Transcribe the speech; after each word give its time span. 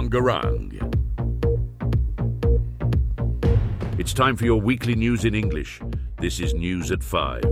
Bangarang. 0.00 0.72
It's 3.98 4.14
time 4.14 4.34
for 4.34 4.46
your 4.46 4.58
weekly 4.58 4.94
news 4.94 5.26
in 5.26 5.34
English. 5.34 5.82
This 6.18 6.40
is 6.40 6.54
News 6.54 6.90
at 6.90 7.04
5. 7.04 7.42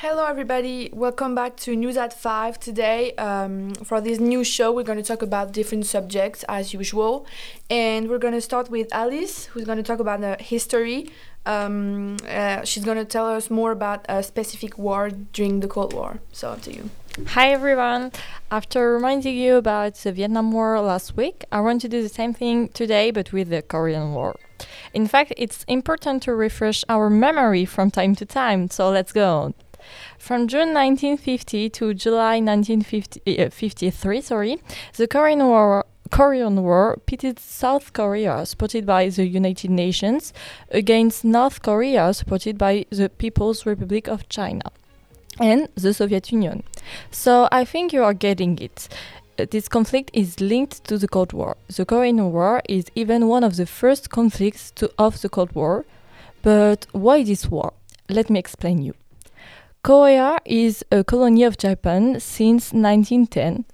Hello, 0.00 0.24
everybody. 0.24 0.88
Welcome 0.94 1.34
back 1.34 1.58
to 1.58 1.76
News 1.76 1.98
at 1.98 2.14
5. 2.14 2.58
Today, 2.58 3.14
um, 3.16 3.74
for 3.74 4.00
this 4.00 4.18
new 4.18 4.44
show, 4.44 4.72
we're 4.72 4.82
going 4.82 4.96
to 4.96 5.04
talk 5.04 5.20
about 5.20 5.52
different 5.52 5.84
subjects 5.84 6.42
as 6.48 6.72
usual. 6.72 7.26
And 7.68 8.08
we're 8.08 8.18
going 8.18 8.32
to 8.32 8.40
start 8.40 8.70
with 8.70 8.88
Alice, 8.94 9.44
who's 9.46 9.64
going 9.64 9.76
to 9.76 9.84
talk 9.84 10.00
about 10.00 10.22
the 10.22 10.36
history. 10.42 11.10
Um, 11.48 12.18
uh, 12.28 12.62
she's 12.64 12.84
going 12.84 12.98
to 12.98 13.06
tell 13.06 13.26
us 13.26 13.48
more 13.48 13.72
about 13.72 14.04
a 14.06 14.22
specific 14.22 14.76
war 14.76 15.08
during 15.32 15.60
the 15.60 15.68
Cold 15.68 15.94
War. 15.94 16.20
So, 16.30 16.50
up 16.50 16.60
to 16.62 16.74
you. 16.74 16.90
Hi 17.28 17.50
everyone! 17.50 18.12
After 18.50 18.92
reminding 18.92 19.34
you 19.34 19.56
about 19.56 19.94
the 19.94 20.12
Vietnam 20.12 20.52
War 20.52 20.78
last 20.80 21.16
week, 21.16 21.44
I 21.50 21.60
want 21.60 21.80
to 21.80 21.88
do 21.88 22.02
the 22.02 22.08
same 22.10 22.34
thing 22.34 22.68
today 22.68 23.10
but 23.10 23.32
with 23.32 23.48
the 23.48 23.62
Korean 23.62 24.12
War. 24.12 24.36
In 24.92 25.08
fact, 25.08 25.32
it's 25.38 25.64
important 25.64 26.22
to 26.24 26.34
refresh 26.34 26.84
our 26.88 27.08
memory 27.08 27.64
from 27.64 27.90
time 27.90 28.14
to 28.16 28.26
time, 28.26 28.68
so 28.70 28.90
let's 28.90 29.12
go. 29.12 29.54
From 30.18 30.48
June 30.48 30.74
1950 30.74 31.70
to 31.70 31.94
July 31.94 32.40
1953, 32.40 34.18
uh, 34.18 34.20
sorry, 34.20 34.58
the 34.96 35.08
Korean 35.08 35.46
War 35.46 35.86
Korean 36.10 36.62
War 36.62 36.98
pitted 37.06 37.38
South 37.38 37.92
Korea, 37.92 38.44
supported 38.46 38.86
by 38.86 39.08
the 39.08 39.26
United 39.26 39.70
Nations, 39.70 40.32
against 40.70 41.24
North 41.24 41.62
Korea, 41.62 42.12
supported 42.14 42.58
by 42.58 42.86
the 42.90 43.08
People's 43.08 43.66
Republic 43.66 44.08
of 44.08 44.28
China 44.28 44.70
and 45.40 45.68
the 45.74 45.94
Soviet 45.94 46.32
Union. 46.32 46.62
So 47.10 47.48
I 47.52 47.64
think 47.64 47.92
you 47.92 48.02
are 48.02 48.14
getting 48.14 48.58
it. 48.58 48.88
Uh, 49.38 49.46
this 49.50 49.68
conflict 49.68 50.10
is 50.12 50.40
linked 50.40 50.84
to 50.84 50.98
the 50.98 51.08
Cold 51.08 51.32
War. 51.32 51.56
The 51.68 51.84
Korean 51.84 52.32
War 52.32 52.60
is 52.68 52.86
even 52.94 53.28
one 53.28 53.44
of 53.44 53.56
the 53.56 53.66
first 53.66 54.10
conflicts 54.10 54.72
to, 54.72 54.90
of 54.98 55.20
the 55.20 55.28
Cold 55.28 55.52
War. 55.52 55.84
But 56.42 56.86
why 56.92 57.22
this 57.24 57.46
war? 57.46 57.72
Let 58.08 58.30
me 58.30 58.38
explain 58.38 58.82
you. 58.82 58.94
Korea 59.82 60.38
is 60.44 60.84
a 60.90 61.04
colony 61.04 61.44
of 61.44 61.56
Japan 61.56 62.20
since 62.20 62.72
1910, 62.72 63.64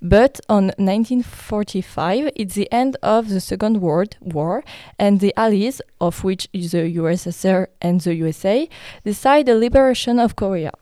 but 0.00 0.40
on 0.48 0.66
1945 0.78 2.30
it's 2.36 2.54
the 2.54 2.70
end 2.72 2.96
of 3.02 3.28
the 3.28 3.40
Second 3.40 3.80
World 3.80 4.16
War, 4.20 4.64
and 4.98 5.20
the 5.20 5.32
Allies, 5.36 5.80
of 6.00 6.24
which 6.24 6.48
the 6.52 6.96
USSR 6.96 7.68
and 7.80 8.00
the 8.00 8.14
USA, 8.14 8.68
decide 9.04 9.46
the 9.46 9.54
liberation 9.54 10.18
of 10.18 10.36
Korea. 10.36 10.72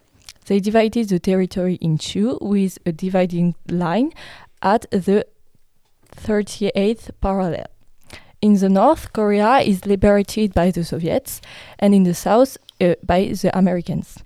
They 0.47 0.61
divided 0.61 1.09
the 1.09 1.19
territory 1.19 1.77
in 1.77 1.99
two 1.99 2.39
with 2.41 2.79
a 2.85 2.93
dividing 2.93 3.55
line 3.69 4.13
at 4.63 4.87
the 4.91 5.27
38th 6.17 7.11
parallel. 7.21 7.67
In 8.43 8.55
the 8.57 8.69
north, 8.69 9.13
Korea 9.15 9.61
is 9.61 9.87
liberated 9.87 10.53
by 10.53 10.71
the 10.71 10.85
Soviets, 10.85 11.41
and 11.79 11.95
in 11.95 12.03
the 12.03 12.13
south, 12.13 12.59
uh, 12.81 12.95
by 13.03 13.25
the 13.25 13.51
Americans. 13.57 14.19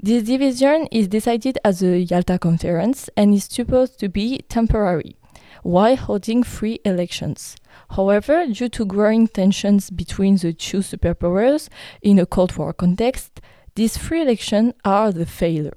This 0.00 0.22
division 0.22 0.86
is 0.92 1.08
decided 1.08 1.58
at 1.64 1.78
the 1.78 1.98
Yalta 1.98 2.38
Conference 2.38 3.10
and 3.16 3.34
is 3.34 3.44
supposed 3.50 3.98
to 3.98 4.08
be 4.08 4.38
temporary, 4.48 5.16
while 5.64 5.96
holding 5.96 6.44
free 6.44 6.78
elections. 6.84 7.56
However, 7.90 8.46
due 8.46 8.68
to 8.68 8.84
growing 8.84 9.26
tensions 9.26 9.90
between 9.90 10.36
the 10.36 10.52
two 10.52 10.78
superpowers 10.78 11.68
in 12.00 12.20
a 12.20 12.26
Cold 12.26 12.56
War 12.56 12.72
context, 12.72 13.40
these 13.74 13.96
free 13.96 14.22
elections 14.22 14.74
are 14.84 15.10
the 15.10 15.26
failure. 15.26 15.76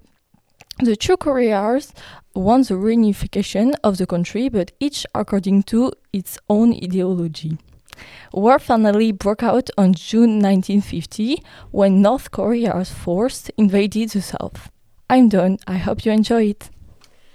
The 0.77 0.95
two 0.95 1.17
Koreas 1.17 1.91
want 2.35 2.67
the 2.67 2.75
reunification 2.75 3.73
of 3.83 3.97
the 3.97 4.05
country, 4.05 4.49
but 4.49 4.71
each 4.79 5.03
according 5.15 5.63
to 5.63 5.93
its 6.13 6.37
own 6.47 6.73
ideology. 6.75 7.57
War 8.33 8.59
finally 8.59 9.11
broke 9.11 9.43
out 9.43 9.69
on 9.77 9.93
June 9.93 10.39
1950 10.39 11.43
when 11.71 12.01
North 12.01 12.31
Korea's 12.31 12.91
force 12.91 13.49
invaded 13.57 14.09
the 14.09 14.21
South. 14.21 14.71
I'm 15.09 15.29
done. 15.29 15.57
I 15.67 15.77
hope 15.77 16.05
you 16.05 16.11
enjoy 16.11 16.43
it. 16.45 16.69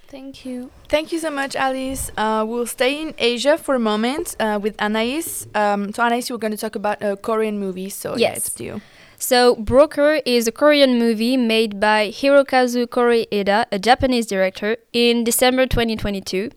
Thank 0.08 0.46
you. 0.46 0.70
Thank 0.88 1.12
you 1.12 1.18
so 1.18 1.30
much, 1.30 1.56
Alice. 1.56 2.10
Uh, 2.16 2.44
we'll 2.48 2.66
stay 2.66 3.02
in 3.02 3.14
Asia 3.18 3.58
for 3.58 3.74
a 3.74 3.78
moment 3.78 4.36
uh, 4.38 4.58
with 4.62 4.80
Anais. 4.80 5.46
Um, 5.54 5.92
so, 5.92 6.02
Anais, 6.02 6.30
we're 6.30 6.38
going 6.38 6.52
to 6.52 6.56
talk 6.56 6.76
about 6.76 7.02
a 7.02 7.16
Korean 7.16 7.58
movie. 7.58 7.90
So, 7.90 8.12
yes. 8.12 8.20
yeah, 8.20 8.32
it's 8.32 8.60
you. 8.60 8.80
So, 9.18 9.56
Broker 9.56 10.20
is 10.24 10.46
a 10.46 10.52
Korean 10.52 10.98
movie 10.98 11.36
made 11.36 11.80
by 11.80 12.10
Hirokazu 12.10 12.86
Koreeda, 12.86 13.66
a 13.72 13.78
Japanese 13.78 14.26
director, 14.26 14.76
in 14.92 15.24
December 15.24 15.66
2022. 15.66 16.50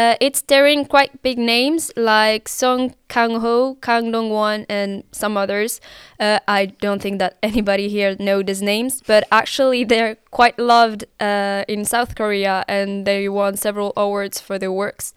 Uh, 0.00 0.16
it's 0.18 0.38
starring 0.38 0.86
quite 0.86 1.20
big 1.20 1.36
names 1.36 1.92
like 1.94 2.48
Song 2.48 2.94
Kang 3.08 3.38
Ho, 3.40 3.76
Kang 3.82 4.10
Dong 4.10 4.30
Won, 4.30 4.64
and 4.66 5.04
some 5.12 5.36
others. 5.36 5.78
Uh, 6.18 6.38
I 6.48 6.72
don't 6.80 7.02
think 7.02 7.18
that 7.18 7.36
anybody 7.42 7.86
here 7.90 8.16
knows 8.18 8.44
these 8.46 8.62
names, 8.62 9.02
but 9.06 9.24
actually 9.30 9.84
they're 9.84 10.16
quite 10.30 10.58
loved 10.58 11.04
uh, 11.20 11.64
in 11.68 11.84
South 11.84 12.14
Korea 12.14 12.64
and 12.66 13.06
they 13.06 13.28
won 13.28 13.58
several 13.58 13.92
awards 13.94 14.40
for 14.40 14.58
their 14.58 14.72
works. 14.72 15.12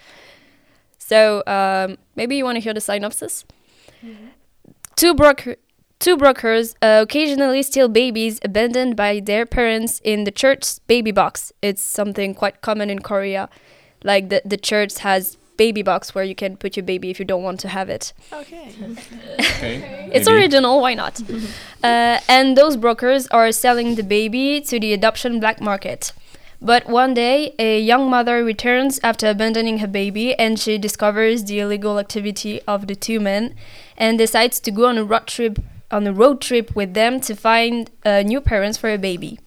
So 0.98 1.44
um, 1.48 1.98
maybe 2.18 2.36
you 2.36 2.44
want 2.44 2.58
to 2.58 2.60
hear 2.60 2.74
the 2.74 2.82
synopsis? 2.82 3.46
Mm-hmm. 4.04 4.28
Two 4.98 5.14
broker 5.14 5.56
Two 6.00 6.18
brokers 6.18 6.76
uh, 6.82 7.00
occasionally 7.04 7.64
steal 7.64 7.88
babies 7.88 8.38
abandoned 8.44 8.98
by 8.98 9.22
their 9.22 9.46
parents 9.46 10.02
in 10.04 10.26
the 10.26 10.32
church's 10.32 10.80
baby 10.80 11.14
box. 11.14 11.54
It's 11.62 11.82
something 11.82 12.36
quite 12.36 12.60
common 12.60 12.90
in 12.90 13.00
Korea. 13.00 13.48
Like 14.04 14.30
the, 14.30 14.42
the 14.46 14.58
church 14.58 15.00
has 15.00 15.38
baby 15.58 15.82
box 15.82 16.16
where 16.16 16.24
you 16.24 16.36
can 16.36 16.58
put 16.58 16.76
your 16.76 16.84
baby 16.84 17.10
if 17.10 17.20
you 17.20 17.26
don't 17.26 17.44
want 17.44 17.60
to 17.62 17.68
have 17.68 17.90
it. 17.90 18.14
Okay. 18.32 18.74
okay. 19.40 20.10
It's 20.14 20.28
Maybe. 20.28 20.42
original, 20.42 20.82
why 20.82 20.94
not? 20.94 21.22
uh, 21.84 22.20
and 22.28 22.58
those 22.58 22.78
brokers 22.78 23.28
are 23.28 23.52
selling 23.52 23.96
the 23.96 24.04
baby 24.04 24.62
to 24.62 24.80
the 24.80 24.94
adoption 24.94 25.40
black 25.40 25.62
market. 25.62 26.12
But 26.62 26.88
one 26.88 27.14
day, 27.14 27.54
a 27.60 27.80
young 27.80 28.10
mother 28.10 28.44
returns 28.44 29.00
after 29.04 29.28
abandoning 29.28 29.80
her 29.80 29.88
baby 29.88 30.34
and 30.36 30.58
she 30.58 30.78
discovers 30.78 31.44
the 31.44 31.60
illegal 31.60 32.00
activity 32.00 32.62
of 32.66 32.88
the 32.88 32.96
two 32.96 33.20
men 33.20 33.56
and 33.98 34.18
decides 34.18 34.62
to 34.62 34.72
go 34.72 34.86
on 34.88 34.98
a 34.98 35.04
road 35.04 35.28
trip 35.28 35.60
on 35.92 36.08
a 36.08 36.14
road 36.14 36.42
trip 36.42 36.76
with 36.76 36.96
them 36.96 37.20
to 37.22 37.36
find 37.36 37.92
uh, 38.04 38.24
new 38.24 38.42
parents 38.42 38.78
for 38.78 38.92
a 38.92 38.98
baby. 38.98 39.40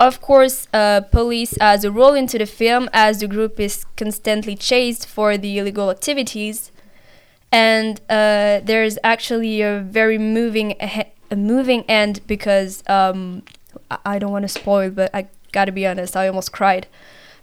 Of 0.00 0.20
course, 0.20 0.68
uh, 0.72 1.00
police 1.00 1.56
has 1.60 1.82
a 1.84 1.90
role 1.90 2.14
into 2.14 2.38
the 2.38 2.46
film 2.46 2.88
as 2.92 3.18
the 3.18 3.26
group 3.26 3.58
is 3.58 3.84
constantly 3.96 4.54
chased 4.54 5.06
for 5.06 5.36
the 5.36 5.58
illegal 5.58 5.90
activities, 5.90 6.70
and 7.50 8.00
uh, 8.08 8.60
there's 8.62 8.96
actually 9.02 9.60
a 9.60 9.80
very 9.80 10.16
moving 10.16 10.76
a 11.30 11.36
moving 11.36 11.82
end 11.88 12.20
because 12.28 12.84
um, 12.88 13.42
I 14.04 14.20
don't 14.20 14.30
want 14.30 14.44
to 14.44 14.48
spoil, 14.48 14.90
but 14.90 15.10
I 15.12 15.26
gotta 15.50 15.72
be 15.72 15.84
honest, 15.84 16.16
I 16.16 16.28
almost 16.28 16.52
cried. 16.52 16.86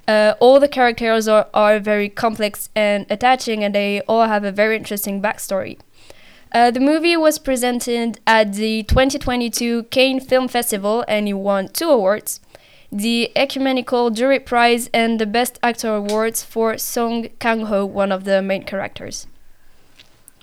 Uh, 0.07 0.35
all 0.39 0.59
the 0.59 0.69
characters 0.69 1.27
are, 1.27 1.47
are 1.53 1.79
very 1.79 2.07
complex 2.07 2.69
and 2.73 3.05
attaching, 3.09 3.65
and 3.65 3.75
they 3.75 3.99
all 4.01 4.27
have 4.27 4.45
a 4.45 4.51
very 4.51 4.77
interesting 4.77 5.21
backstory. 5.21 5.77
Uh, 6.53 6.71
the 6.71 6.79
movie 6.79 7.17
was 7.17 7.37
presented 7.37 8.19
at 8.25 8.53
the 8.53 8.83
2022 8.83 9.83
Cannes 9.85 10.21
Film 10.21 10.47
Festival 10.47 11.03
and 11.07 11.27
it 11.27 11.33
won 11.33 11.67
two 11.67 11.89
awards 11.89 12.39
the 12.95 13.29
Ecumenical 13.35 14.09
Jury 14.09 14.39
Prize 14.39 14.89
and 14.93 15.19
the 15.19 15.25
Best 15.25 15.59
Actor 15.61 15.93
Awards 15.95 16.43
for 16.43 16.77
Song 16.77 17.27
Kang 17.39 17.65
Ho, 17.65 17.85
one 17.85 18.11
of 18.11 18.23
the 18.23 18.41
main 18.41 18.63
characters. 18.63 19.27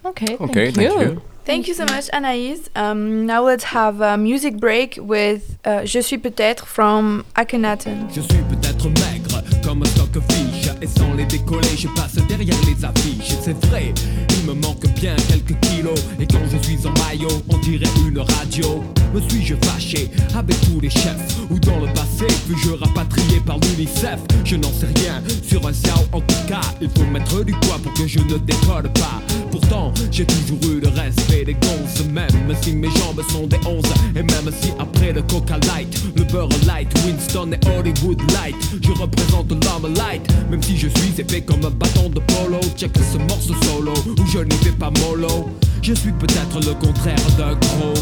Okay, 0.04 0.36
okay 0.36 0.70
thank, 0.70 0.76
you. 0.76 1.00
you. 1.00 1.22
Thank 1.44 1.66
you 1.66 1.74
so 1.74 1.84
much, 1.86 2.08
Anaïs. 2.10 2.68
Um, 2.76 3.24
now 3.24 3.42
let's 3.42 3.64
have 3.64 4.00
a 4.00 4.18
music 4.18 4.58
break 4.58 4.98
with 5.00 5.58
uh, 5.64 5.86
Je 5.86 6.00
suis 6.02 6.18
peut-être 6.18 6.66
from 6.66 7.24
Akhenaton. 7.36 8.08
Je 8.10 8.20
suis 8.20 8.42
peut-être 8.50 8.88
maigre 9.00 9.42
comme 9.64 9.82
un 9.82 9.86
stockfish 9.86 10.68
Et 10.82 10.86
sans 10.86 11.14
les 11.14 11.24
décoller, 11.24 11.76
je 11.76 11.88
passe 11.88 12.14
derrière 12.28 12.56
les 12.66 12.84
affiches 12.84 13.36
C'est 13.40 13.56
vrai, 13.66 13.94
il 14.30 14.41
me 14.54 14.60
manque 14.60 14.86
bien 14.94 15.14
quelques 15.28 15.58
kilos. 15.60 15.98
Et 16.20 16.26
quand 16.26 16.42
je 16.50 16.58
suis 16.66 16.86
en 16.86 16.92
maillot, 17.04 17.42
on 17.48 17.58
dirait 17.58 17.86
une 18.06 18.18
radio. 18.18 18.82
Me 19.14 19.20
suis-je 19.28 19.54
fâché 19.66 20.10
avec 20.34 20.58
tous 20.62 20.80
les 20.80 20.88
chefs 20.88 21.36
Ou 21.50 21.58
dans 21.58 21.80
le 21.80 21.86
passé, 21.92 22.26
fus-je 22.46 22.70
rapatrié 22.72 23.40
par 23.44 23.58
l'UNICEF? 23.58 24.18
Je 24.44 24.56
n'en 24.56 24.72
sais 24.72 24.88
rien, 24.96 25.22
sur 25.46 25.66
un 25.66 25.72
Xiao 25.72 26.06
en 26.12 26.20
tout 26.20 26.46
cas 26.48 26.62
Il 26.80 26.88
faut 26.88 27.04
mettre 27.10 27.44
du 27.44 27.52
poids 27.52 27.78
pour 27.82 27.92
que 27.92 28.06
je 28.06 28.18
ne 28.20 28.38
décolle 28.38 28.90
pas. 28.94 29.20
Pourtant, 29.50 29.92
j'ai 30.10 30.24
toujours 30.24 30.58
eu 30.70 30.80
le 30.80 30.88
respect 30.88 31.44
des 31.44 31.54
gonzes. 31.54 32.06
Même 32.10 32.56
si 32.62 32.72
mes 32.72 32.90
jambes 32.90 33.22
sont 33.30 33.46
des 33.46 33.58
onze 33.66 33.84
Et 34.16 34.22
même 34.22 34.50
si 34.60 34.70
après 34.78 35.12
le 35.12 35.22
Coca 35.22 35.58
Light 35.68 36.02
Le 36.16 36.24
beurre 36.24 36.48
light, 36.66 36.88
Winston 37.04 37.50
et 37.52 37.78
Hollywood 37.78 38.20
Light 38.32 38.56
Je 38.82 38.90
représente 38.92 39.50
l'homme 39.50 39.92
light. 39.94 40.22
Même 40.50 40.62
si 40.62 40.76
je 40.76 40.88
suis 40.88 41.20
épais 41.20 41.42
comme 41.42 41.64
un 41.64 41.70
bâton 41.70 42.08
de 42.08 42.20
polo 42.20 42.60
Check 42.76 42.92
ce 43.12 43.18
morceau 43.18 43.54
solo 43.64 43.92
Où 44.18 44.26
je 44.26 44.38
n'y 44.44 44.56
vais 44.56 44.72
pas 44.72 44.90
mollo 44.90 45.50
Je 45.82 45.94
suis 45.94 46.12
peut-être 46.12 46.60
le 46.60 46.74
contraire 46.74 47.16
d'un 47.36 47.54
gros. 47.54 47.92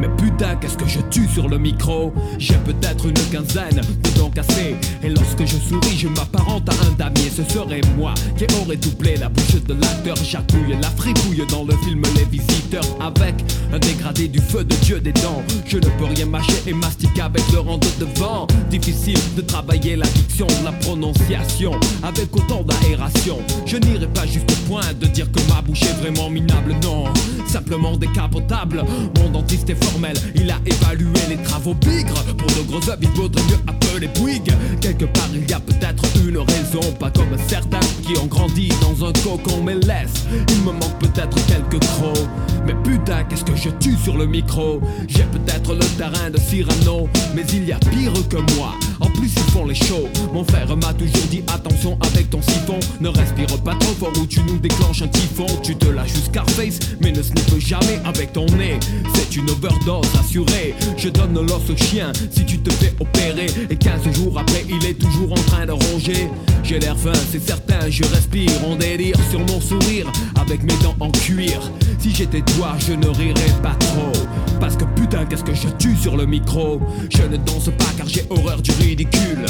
Mais 0.00 0.08
putain, 0.16 0.56
qu'est-ce 0.56 0.76
que 0.76 0.86
je 0.86 1.00
tue 1.10 1.28
sur 1.28 1.48
le 1.48 1.58
micro? 1.58 2.12
J'ai 2.38 2.56
peut-être 2.56 3.06
une 3.06 3.14
quinzaine 3.30 3.80
de 3.80 4.18
dents 4.18 4.30
cassées. 4.30 4.76
Et 5.02 5.10
lorsque 5.10 5.44
je 5.44 5.56
souris, 5.56 5.98
je 5.98 6.08
m'apparente 6.08 6.68
à 6.68 6.72
un 6.86 6.92
damier. 6.92 7.30
Ce 7.34 7.42
serait 7.44 7.80
moi 7.96 8.14
qui 8.36 8.46
aurais 8.60 8.76
doublé 8.76 9.16
la 9.16 9.28
bouche 9.28 9.62
de 9.66 9.74
l'acteur. 9.74 10.16
J'accouille 10.16 10.76
la 10.80 10.90
fripouille 10.90 11.46
dans 11.50 11.64
le 11.64 11.74
film 11.84 12.02
Les 12.16 12.24
Visiteurs. 12.24 12.84
Avec 13.00 13.34
un 13.72 13.78
dégradé 13.78 14.28
du 14.28 14.40
feu 14.40 14.64
de 14.64 14.74
Dieu 14.76 15.00
des 15.00 15.12
dents. 15.12 15.42
Je 15.66 15.76
ne 15.76 15.88
peux 15.98 16.06
rien 16.06 16.26
mâcher 16.26 16.62
et 16.66 16.72
mastiquer 16.72 17.22
avec 17.22 17.42
le 17.52 17.60
rang 17.60 17.78
de 17.78 17.88
devant. 17.98 18.46
Difficile 18.70 19.20
de 19.36 19.42
travailler 19.42 19.96
la 19.96 20.06
diction, 20.08 20.46
la 20.64 20.72
prononciation. 20.72 21.72
Avec 22.02 22.34
autant 22.34 22.62
d'aération. 22.62 23.38
Je 23.66 23.76
n'irai 23.76 24.06
pas 24.08 24.26
juste 24.26 24.50
au 24.50 24.68
point 24.68 24.92
de 24.98 25.06
dire 25.06 25.30
que 25.32 25.40
ma 25.50 25.60
bouche 25.62 25.82
est 25.82 26.00
vraiment 26.00 26.30
minable. 26.30 26.74
Non, 26.82 27.04
simplement 27.46 27.96
décapotable. 27.96 28.84
Mon 29.18 29.30
dentiste 29.30 29.70
est 29.70 29.84
formel, 29.84 30.16
il 30.34 30.50
a 30.50 30.58
évalué 30.64 31.20
les 31.28 31.36
travaux 31.42 31.74
bigres. 31.74 32.24
Pour 32.36 32.48
de 32.48 32.62
gros 32.68 32.90
œuvres, 32.90 33.02
il 33.02 33.08
vaudrait 33.10 33.42
mieux 33.44 33.58
appeler 33.66 34.08
Bouygues. 34.08 34.52
Quelque 34.80 35.04
part, 35.06 35.28
il 35.34 35.48
y 35.48 35.52
a 35.52 35.60
peut-être 35.60 36.04
une 36.26 36.38
raison, 36.38 36.92
pas 36.98 37.10
comme 37.10 37.36
certains 37.48 37.80
qui 38.02 38.16
ont 38.18 38.26
grandi 38.26 38.68
dans 38.80 39.06
un 39.06 39.12
cocon. 39.12 39.62
Mais 39.64 39.74
laisse, 39.74 40.26
il 40.48 40.60
me 40.62 40.72
manque 40.72 40.98
peut-être 40.98 41.36
quelques 41.46 41.82
crocs. 41.84 42.28
Mais 42.66 42.74
putain, 42.82 43.24
qu'est-ce 43.24 43.44
que 43.44 43.56
je 43.56 43.70
tue 43.80 43.96
sur 43.96 44.16
le 44.16 44.26
micro? 44.26 44.80
J'ai 45.08 45.24
peut-être 45.24 45.74
le 45.74 45.84
terrain 45.96 46.30
de 46.30 46.38
Cyrano, 46.38 47.08
mais 47.34 47.44
il 47.52 47.64
y 47.64 47.72
a 47.72 47.78
pire 47.78 48.12
que 48.28 48.36
moi. 48.56 48.74
En 49.00 49.06
plus, 49.06 49.30
ils 49.34 49.52
font 49.52 49.66
les 49.66 49.74
shows. 49.74 50.08
Mon 50.32 50.44
frère 50.44 50.74
m'a 50.76 50.92
toujours 50.94 51.26
dit 51.30 51.42
attention 51.52 51.98
avec 52.00 52.30
ton 52.30 52.40
siphon. 52.42 52.78
Ne 53.00 53.08
respire 53.08 53.46
pas 53.62 53.74
trop 53.74 53.92
fort 53.94 54.12
ou 54.20 54.26
tu 54.26 54.40
nous 54.40 54.58
déclenches 54.58 55.02
un 55.02 55.08
typhon. 55.08 55.46
Tu 55.62 55.76
te 55.76 55.86
lâches 55.86 56.14
jusqu'à 56.14 56.44
face, 56.44 56.78
mais 57.00 57.12
ne 57.12 57.22
sniffe 57.22 57.58
jamais 57.58 58.00
avec 58.04 58.32
ton 58.32 58.46
nez. 58.46 58.78
C'est 59.14 59.36
une 59.36 59.48
overdose 59.50 60.08
assurée. 60.20 60.74
Je 60.96 61.08
donne 61.08 61.34
l'os 61.34 61.70
au 61.70 61.76
chien 61.76 62.12
si 62.30 62.44
tu 62.44 62.58
te 62.58 62.70
fais 62.70 62.94
opérer. 63.00 63.46
Et 63.70 63.76
15 63.76 64.14
jours 64.14 64.38
après, 64.38 64.64
il 64.68 64.84
est 64.86 64.94
toujours 64.94 65.32
en 65.32 65.42
train 65.46 65.66
de 65.66 65.72
ronger. 65.72 66.28
J'ai 66.62 66.78
l'air 66.78 66.96
fin, 66.96 67.12
c'est 67.30 67.46
certain, 67.46 67.88
je 67.88 68.02
respire 68.04 68.50
en 68.66 68.76
délire 68.76 69.16
sur 69.30 69.40
mon 69.40 69.60
sourire 69.60 70.10
avec 70.34 70.62
mes 70.62 70.76
dents 70.82 70.96
en 71.00 71.10
cuir. 71.10 71.60
Si 71.98 72.14
j'étais 72.14 72.42
toi, 72.42 72.74
je 72.78 72.92
ne 72.92 73.08
rirais 73.08 73.54
pas 73.62 73.74
trop. 73.78 74.12
Parce 74.60 74.76
que 74.76 74.84
putain, 74.96 75.24
qu'est-ce 75.26 75.44
que 75.44 75.54
je 75.54 75.68
tue 75.78 75.96
sur 75.96 76.16
le 76.16 76.26
micro? 76.26 76.80
Je 77.10 77.22
ne 77.22 77.36
danse 77.36 77.70
pas 77.78 77.84
car 77.96 78.08
j'ai 78.08 78.24
horreur 78.30 78.62
du 78.62 78.72
ridicule. 78.86 79.44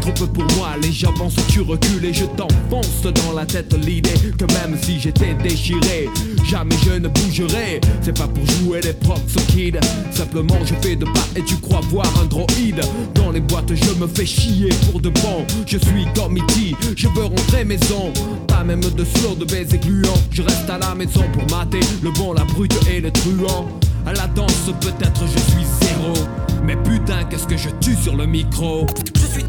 Trop 0.00 0.12
peu 0.12 0.26
pour 0.26 0.44
moi, 0.56 0.70
les 0.80 0.88
que 0.88 1.52
tu 1.52 1.60
recules 1.60 2.04
et 2.04 2.14
je 2.14 2.24
t'enfonce 2.24 3.02
dans 3.02 3.32
la 3.34 3.44
tête 3.44 3.74
l'idée 3.84 4.14
que 4.38 4.44
même 4.54 4.78
si 4.80 4.98
j'étais 4.98 5.34
déchiré, 5.34 6.08
jamais 6.48 6.76
je 6.84 6.92
ne 6.92 7.08
bougerai. 7.08 7.80
C'est 8.00 8.16
pas 8.16 8.26
pour 8.26 8.46
jouer 8.46 8.80
les 8.80 8.94
props 8.94 9.36
kid. 9.48 9.78
Simplement, 10.10 10.58
je 10.64 10.74
fais 10.82 10.96
de 10.96 11.04
pas 11.04 11.28
et 11.36 11.42
tu 11.42 11.56
crois 11.56 11.80
voir 11.90 12.06
un 12.22 12.24
droïde. 12.24 12.80
Dans 13.14 13.30
les 13.30 13.40
boîtes, 13.40 13.74
je 13.74 13.92
me 14.00 14.06
fais 14.06 14.26
chier 14.26 14.70
pour 14.90 15.00
de 15.00 15.10
bon. 15.10 15.44
Je 15.66 15.76
suis 15.76 16.06
comme 16.14 16.38
E.T., 16.38 16.74
je 16.96 17.08
veux 17.08 17.24
rentrer 17.24 17.64
maison. 17.64 18.12
Pas 18.46 18.64
même 18.64 18.80
de 18.80 19.04
slow, 19.04 19.34
de 19.34 19.44
baiser 19.44 19.78
gluant. 19.78 20.18
Je 20.30 20.42
reste 20.42 20.70
à 20.70 20.78
la 20.78 20.94
maison 20.94 21.24
pour 21.32 21.58
mater 21.58 21.80
le 22.02 22.10
bon, 22.12 22.32
la 22.32 22.44
brute 22.44 22.78
et 22.90 23.00
le 23.00 23.10
truand. 23.10 23.68
À 24.08 24.14
la 24.14 24.26
danse, 24.26 24.70
peut-être 24.80 25.26
je 25.26 25.38
suis 25.38 25.66
zéro. 25.82 26.14
Mais 26.62 26.76
putain, 26.76 27.24
qu'est-ce 27.24 27.46
que 27.46 27.58
je 27.58 27.68
tue 27.78 27.94
sur 27.94 28.16
le 28.16 28.24
micro? 28.24 28.86
Je 29.14 29.26
suis. 29.26 29.44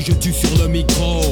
Je 0.00 0.12
tue 0.12 0.32
sur 0.32 0.50
le 0.58 0.68
micro 0.68 1.22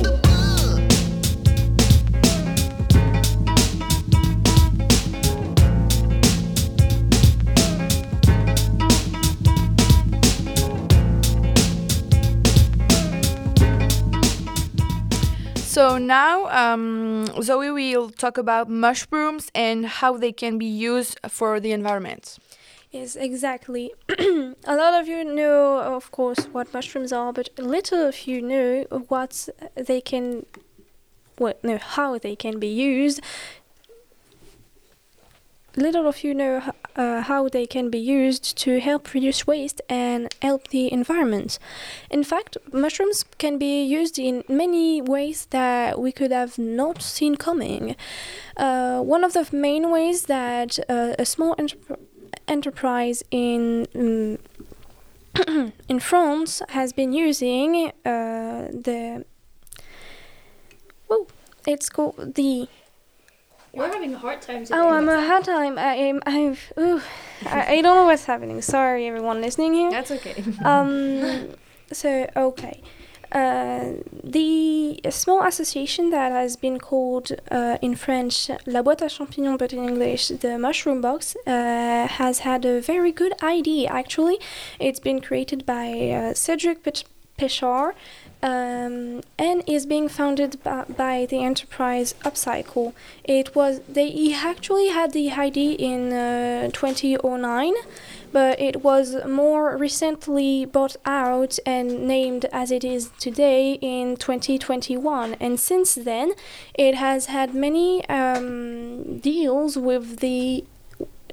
So 15.56 15.97
now 15.97 16.49
um, 16.49 17.26
Zoe 17.41 17.70
will 17.70 18.11
talk 18.11 18.37
about 18.37 18.69
mushrooms 18.69 19.50
and 19.55 19.87
how 19.87 20.17
they 20.17 20.32
can 20.32 20.59
be 20.59 20.67
used 20.67 21.20
for 21.29 21.61
the 21.61 21.70
environment. 21.70 22.38
Yes, 22.90 23.17
exactly. 23.17 23.93
a 24.19 24.55
lot 24.75 24.99
of 24.99 25.06
you 25.08 25.23
know, 25.23 25.79
of 25.81 26.11
course, 26.11 26.46
what 26.52 26.73
mushrooms 26.73 27.12
are, 27.12 27.35
but 27.35 27.50
little 27.58 28.08
of 28.08 28.26
you 28.26 28.40
know 28.40 28.85
what 29.08 29.49
they 29.75 30.00
can, 30.00 30.46
what 31.37 31.62
no, 31.62 31.76
how 31.76 32.19
they 32.19 32.35
can 32.35 32.58
be 32.58 32.69
used. 32.69 33.20
Little 35.76 36.08
of 36.08 36.25
you 36.25 36.32
know 36.35 36.73
uh, 36.96 37.20
how 37.20 37.50
they 37.50 37.67
can 37.67 37.90
be 37.90 37.99
used 37.99 38.56
to 38.58 38.81
help 38.81 39.12
reduce 39.12 39.46
waste 39.46 39.82
and 39.91 40.34
help 40.41 40.69
the 40.69 40.91
environment. 40.91 41.58
In 42.11 42.25
fact, 42.25 42.56
mushrooms 42.73 43.23
can 43.37 43.58
be 43.58 43.84
used 43.84 44.19
in 44.19 44.44
many 44.49 45.02
ways 45.02 45.46
that 45.50 46.00
we 46.00 46.11
could 46.11 46.32
have 46.32 46.58
not 46.58 47.02
seen 47.02 47.37
coming. 47.37 47.96
Uh, 48.56 49.02
one 49.02 49.25
of 49.25 49.34
the 49.34 49.46
main 49.52 49.91
ways 49.91 50.23
that 50.23 50.79
uh, 50.88 51.14
a 51.19 51.26
small 51.26 51.55
entrepreneur 51.58 52.07
enterprise 52.46 53.22
in 53.30 53.86
um, 53.94 54.38
in 55.88 56.00
France 56.00 56.62
has 56.70 56.92
been 56.92 57.12
using 57.12 57.92
uh, 58.04 58.69
the 58.72 59.25
well, 61.08 61.26
it's 61.66 61.88
called 61.88 62.34
the 62.34 62.69
We're 63.72 63.86
having 63.92 64.14
a 64.14 64.19
hard 64.19 64.42
time 64.42 64.64
today. 64.64 64.78
oh 64.78 64.90
I'm 64.90 65.08
a 65.08 65.25
hard 65.26 65.44
time 65.44 65.78
I 65.78 65.94
am 65.94 66.20
I've 66.26 66.72
ooh, 66.79 67.00
I, 67.46 67.74
I 67.76 67.82
don't 67.82 67.96
know 67.96 68.05
what's 68.05 68.24
happening 68.24 68.60
sorry 68.62 69.06
everyone 69.06 69.41
listening 69.41 69.74
here 69.74 69.91
That's 69.91 70.10
okay. 70.10 70.43
um, 70.64 71.50
so 71.93 72.29
okay. 72.36 72.82
Uh, 73.31 73.93
the 74.25 75.01
small 75.11 75.43
association 75.43 76.11
that 76.11 76.32
has 76.32 76.56
been 76.56 76.79
called 76.79 77.32
uh, 77.51 77.77
in 77.82 77.94
French 77.94 78.51
La 78.67 78.82
Boîte 78.82 79.03
à 79.03 79.11
Champignons, 79.11 79.58
but 79.58 79.73
in 79.73 79.85
English 79.85 80.29
the 80.29 80.58
Mushroom 80.58 81.01
Box, 81.01 81.37
uh, 81.47 82.06
has 82.06 82.41
had 82.41 82.65
a 82.65 82.81
very 82.81 83.13
good 83.13 83.35
idea 83.43 83.89
actually. 83.91 84.39
It's 84.79 85.01
been 85.01 85.20
created 85.20 85.67
by 85.67 86.11
uh, 86.11 86.35
Cedric 86.35 86.82
Pech- 86.82 87.05
Pechard 87.39 87.94
um, 88.43 89.23
and 89.39 89.63
is 89.67 89.87
being 89.87 90.08
founded 90.08 90.63
by, 90.63 90.85
by 90.85 91.27
the 91.27 91.43
enterprise 91.43 92.15
Upcycle. 92.25 92.93
It 93.25 93.55
was 93.55 93.81
they 93.89 94.11
he 94.11 94.35
actually 94.35 94.89
had 94.89 95.13
the 95.13 95.31
idea 95.32 95.77
in 95.77 96.13
uh, 96.13 96.70
2009 96.73 97.75
but 98.32 98.61
it 98.61 98.82
was 98.82 99.17
more 99.27 99.77
recently 99.77 100.65
bought 100.65 100.97
out 101.05 101.58
and 101.65 102.06
named 102.06 102.44
as 102.53 102.70
it 102.70 102.85
is 102.85 103.11
today 103.19 103.75
in 103.81 104.17
2021 104.17 105.35
and 105.35 105.58
since 105.58 105.94
then 105.94 106.32
it 106.75 106.94
has 106.94 107.27
had 107.27 107.55
many 107.55 108.06
um, 108.08 109.19
deals 109.19 109.77
with 109.77 110.19
the 110.20 110.65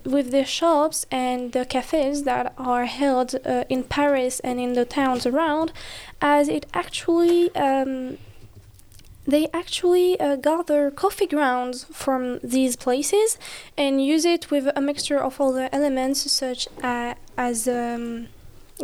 with 0.04 0.32
the 0.32 0.46
shops 0.46 1.06
and 1.12 1.52
the 1.52 1.66
cafes 1.66 2.24
that 2.24 2.54
are 2.58 2.86
held 2.86 3.36
uh, 3.46 3.64
in 3.70 3.84
Paris 3.84 4.40
and 4.42 4.60
in 4.60 4.74
the 4.74 4.86
towns 4.86 5.26
around 5.26 5.72
as 6.22 6.48
it 6.48 6.66
actually 6.74 7.54
um, 7.56 8.18
they 9.28 9.50
actually 9.54 10.20
uh, 10.20 10.36
gather 10.36 10.92
coffee 10.92 11.28
grounds 11.28 11.86
from 11.92 12.40
these 12.44 12.76
places 12.76 13.38
and 13.78 14.04
use 14.06 14.26
it 14.26 14.52
with 14.52 14.70
a 14.76 14.82
mixture 14.82 15.20
of 15.20 15.42
other 15.42 15.70
elements 15.72 16.32
such 16.32 16.68
uh, 16.84 17.16
as 17.38 17.68
um, 17.68 18.28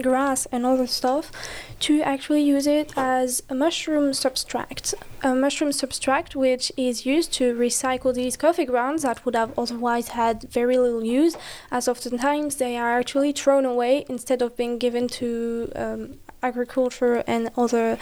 grass 0.01 0.45
and 0.51 0.65
other 0.65 0.87
stuff 0.87 1.31
to 1.79 2.01
actually 2.01 2.41
use 2.41 2.65
it 2.65 2.93
as 2.95 3.43
a 3.49 3.55
mushroom 3.55 4.11
substract. 4.11 4.93
A 5.21 5.35
mushroom 5.35 5.71
substract 5.71 6.35
which 6.35 6.71
is 6.77 7.05
used 7.05 7.33
to 7.33 7.53
recycle 7.53 8.13
these 8.13 8.37
coffee 8.37 8.65
grounds 8.65 9.03
that 9.03 9.25
would 9.25 9.35
have 9.35 9.57
otherwise 9.59 10.09
had 10.09 10.43
very 10.43 10.77
little 10.77 11.03
use 11.03 11.35
as 11.71 11.87
oftentimes 11.87 12.55
they 12.55 12.77
are 12.77 12.97
actually 12.97 13.31
thrown 13.33 13.65
away 13.65 14.05
instead 14.07 14.41
of 14.41 14.55
being 14.55 14.77
given 14.77 15.07
to 15.07 15.71
um, 15.75 16.17
agriculture 16.41 17.23
and 17.27 17.51
other 17.57 17.97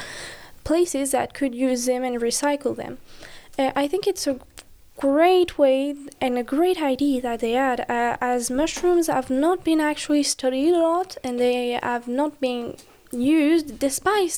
places 0.70 1.10
that 1.12 1.34
could 1.34 1.54
use 1.56 1.82
them 1.90 2.04
and 2.04 2.16
recycle 2.30 2.76
them. 2.76 2.94
Uh, 3.58 3.72
I 3.84 3.88
think 3.88 4.04
it's 4.12 4.28
a 4.28 4.36
great 4.98 5.52
way 5.58 5.96
and 6.22 6.38
a 6.38 6.44
great 6.56 6.80
idea 6.94 7.22
that 7.22 7.40
they 7.40 7.54
had, 7.54 7.80
uh, 7.90 8.18
as 8.34 8.52
mushrooms 8.52 9.08
have 9.08 9.30
not 9.46 9.64
been 9.64 9.82
actually 9.92 10.24
studied 10.36 10.74
a 10.74 10.84
lot 10.92 11.18
and 11.24 11.40
they 11.40 11.80
have 11.82 12.08
not 12.08 12.40
been 12.40 12.76
used 13.12 13.80
despite 13.80 14.38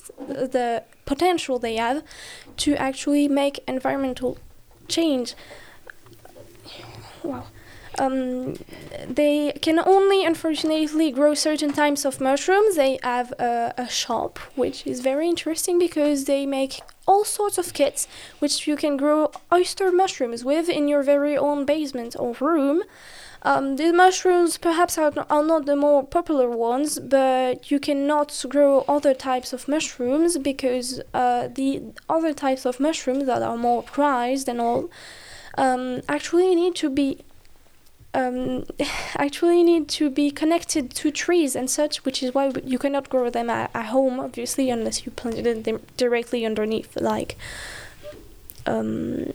the 0.55 0.83
potential 1.05 1.59
they 1.59 1.75
have 1.75 2.01
to 2.63 2.69
actually 2.87 3.27
make 3.27 3.55
environmental 3.67 4.37
change. 4.87 5.33
Wow. 7.23 7.43
Um, 8.01 8.55
they 9.07 9.51
can 9.61 9.77
only 9.79 10.25
unfortunately 10.25 11.11
grow 11.11 11.33
certain 11.35 11.71
types 11.71 12.03
of 12.03 12.19
mushrooms. 12.19 12.75
They 12.75 12.97
have 13.03 13.31
a, 13.33 13.73
a 13.77 13.87
shop, 13.87 14.39
which 14.55 14.87
is 14.87 15.01
very 15.01 15.27
interesting 15.29 15.77
because 15.77 16.25
they 16.25 16.47
make 16.47 16.81
all 17.07 17.23
sorts 17.25 17.57
of 17.57 17.73
kits 17.73 18.07
which 18.39 18.67
you 18.67 18.75
can 18.75 18.95
grow 18.97 19.31
oyster 19.53 19.91
mushrooms 19.91 20.43
with 20.43 20.67
in 20.69 20.87
your 20.87 21.03
very 21.03 21.37
own 21.37 21.65
basement 21.65 22.15
or 22.17 22.33
room. 22.39 22.81
Um, 23.43 23.75
the 23.75 23.91
mushrooms 23.91 24.57
perhaps 24.57 24.97
are, 24.97 25.13
are 25.29 25.43
not 25.43 25.65
the 25.65 25.75
more 25.75 26.03
popular 26.03 26.49
ones, 26.49 26.99
but 26.99 27.71
you 27.71 27.79
cannot 27.79 28.29
grow 28.49 28.83
other 28.87 29.13
types 29.13 29.51
of 29.53 29.67
mushrooms 29.67 30.37
because 30.37 31.01
uh, 31.13 31.49
the 31.49 31.81
other 32.07 32.33
types 32.33 32.65
of 32.65 32.79
mushrooms 32.79 33.25
that 33.25 33.41
are 33.41 33.57
more 33.57 33.81
prized 33.83 34.47
and 34.47 34.61
all 34.61 34.89
um, 35.57 36.01
actually 36.07 36.53
need 36.55 36.75
to 36.75 36.89
be 36.89 37.19
um, 38.13 38.65
actually 39.15 39.63
need 39.63 39.87
to 39.89 40.09
be 40.09 40.31
connected 40.31 40.91
to 40.91 41.11
trees 41.11 41.55
and 41.55 41.69
such, 41.69 42.05
which 42.05 42.21
is 42.23 42.33
why 42.33 42.51
you 42.63 42.77
cannot 42.77 43.09
grow 43.09 43.29
them 43.29 43.49
at, 43.49 43.71
at 43.73 43.85
home, 43.87 44.19
obviously, 44.19 44.69
unless 44.69 45.05
you 45.05 45.11
planted 45.11 45.63
them 45.63 45.79
directly 45.97 46.45
underneath, 46.45 46.95
like 46.99 47.37
um, 48.65 49.33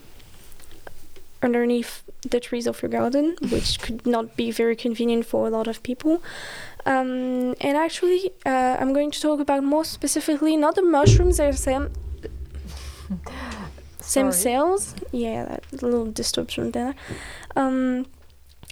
underneath 1.43 2.03
the 2.29 2.41
trees 2.41 2.67
of 2.67 2.83
your 2.83 2.91
garden, 2.91 3.37
which 3.51 3.81
could 3.81 4.07
not 4.07 4.37
be 4.37 4.51
very 4.51 4.77
convenient 4.77 5.27
for 5.27 5.47
a 5.47 5.51
lot 5.51 5.67
of 5.67 5.83
people. 5.83 6.23
Um, 6.85 7.55
and 7.61 7.77
actually, 7.77 8.31
uh, 8.45 8.77
I'm 8.79 8.93
going 8.93 9.11
to 9.11 9.21
talk 9.21 9.41
about 9.41 9.65
more 9.65 9.85
specifically 9.85 10.57
not 10.57 10.77
the 10.77 10.83
mushrooms 10.83 11.39
themselves. 11.39 11.99
cells. 14.05 14.95
Yeah, 15.11 15.47
that 15.47 15.83
little 15.83 16.07
distortion 16.13 16.71
there. 16.71 16.95
Um, 17.57 18.07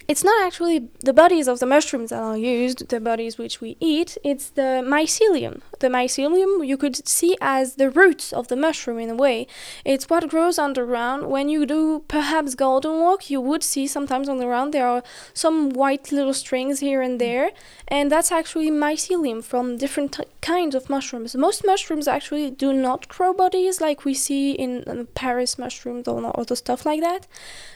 it's 0.07 0.25
not 0.25 0.45
actually 0.45 0.89
the 1.01 1.13
bodies 1.13 1.49
of 1.49 1.61
the 1.61 1.67
mushrooms 1.67 2.11
that 2.11 2.21
are 2.21 2.37
used, 2.37 2.89
the 2.89 3.01
bodies 3.01 3.39
which 3.39 3.61
we 3.61 3.77
eat, 3.81 4.19
it's 4.23 4.51
the 4.51 4.83
mycelium. 4.85 5.61
The 5.81 5.89
mycelium 5.89 6.67
you 6.67 6.77
could 6.77 7.07
see 7.09 7.37
as 7.41 7.77
the 7.77 7.91
roots 7.91 8.33
of 8.33 8.49
the 8.49 8.57
mushroom 8.57 8.99
in 8.99 9.11
a 9.11 9.15
way. 9.15 9.47
It's 9.85 10.09
what 10.11 10.29
grows 10.29 10.59
underground. 10.59 11.29
When 11.29 11.49
you 11.49 11.65
do 11.67 12.05
perhaps 12.09 12.55
garden 12.55 13.01
work, 13.01 13.31
you 13.31 13.41
would 13.41 13.63
see 13.63 13.87
sometimes 13.87 14.29
on 14.29 14.39
the 14.39 14.45
ground 14.45 14.75
there 14.75 14.87
are 14.87 15.03
some 15.33 15.71
white 15.71 16.13
little 16.13 16.35
strings 16.35 16.81
here 16.81 17.01
and 17.01 17.21
there, 17.21 17.51
and 17.89 18.11
that's 18.13 18.33
actually 18.33 18.71
mycelium 18.71 19.43
from 19.43 19.79
different 19.79 20.19
kinds 20.41 20.75
of 20.75 20.91
mushrooms. 20.91 21.35
Most 21.35 21.65
mushrooms 21.65 22.07
actually 22.07 22.51
do 22.51 22.73
not 22.73 23.09
grow 23.09 23.33
bodies 23.33 23.81
like 23.81 24.05
we 24.05 24.15
see 24.15 24.53
in 24.53 24.85
uh, 24.87 25.05
Paris 25.15 25.59
mushrooms 25.59 26.07
or 26.07 26.39
other 26.39 26.57
stuff 26.57 26.85
like 26.85 27.01
that, 27.01 27.27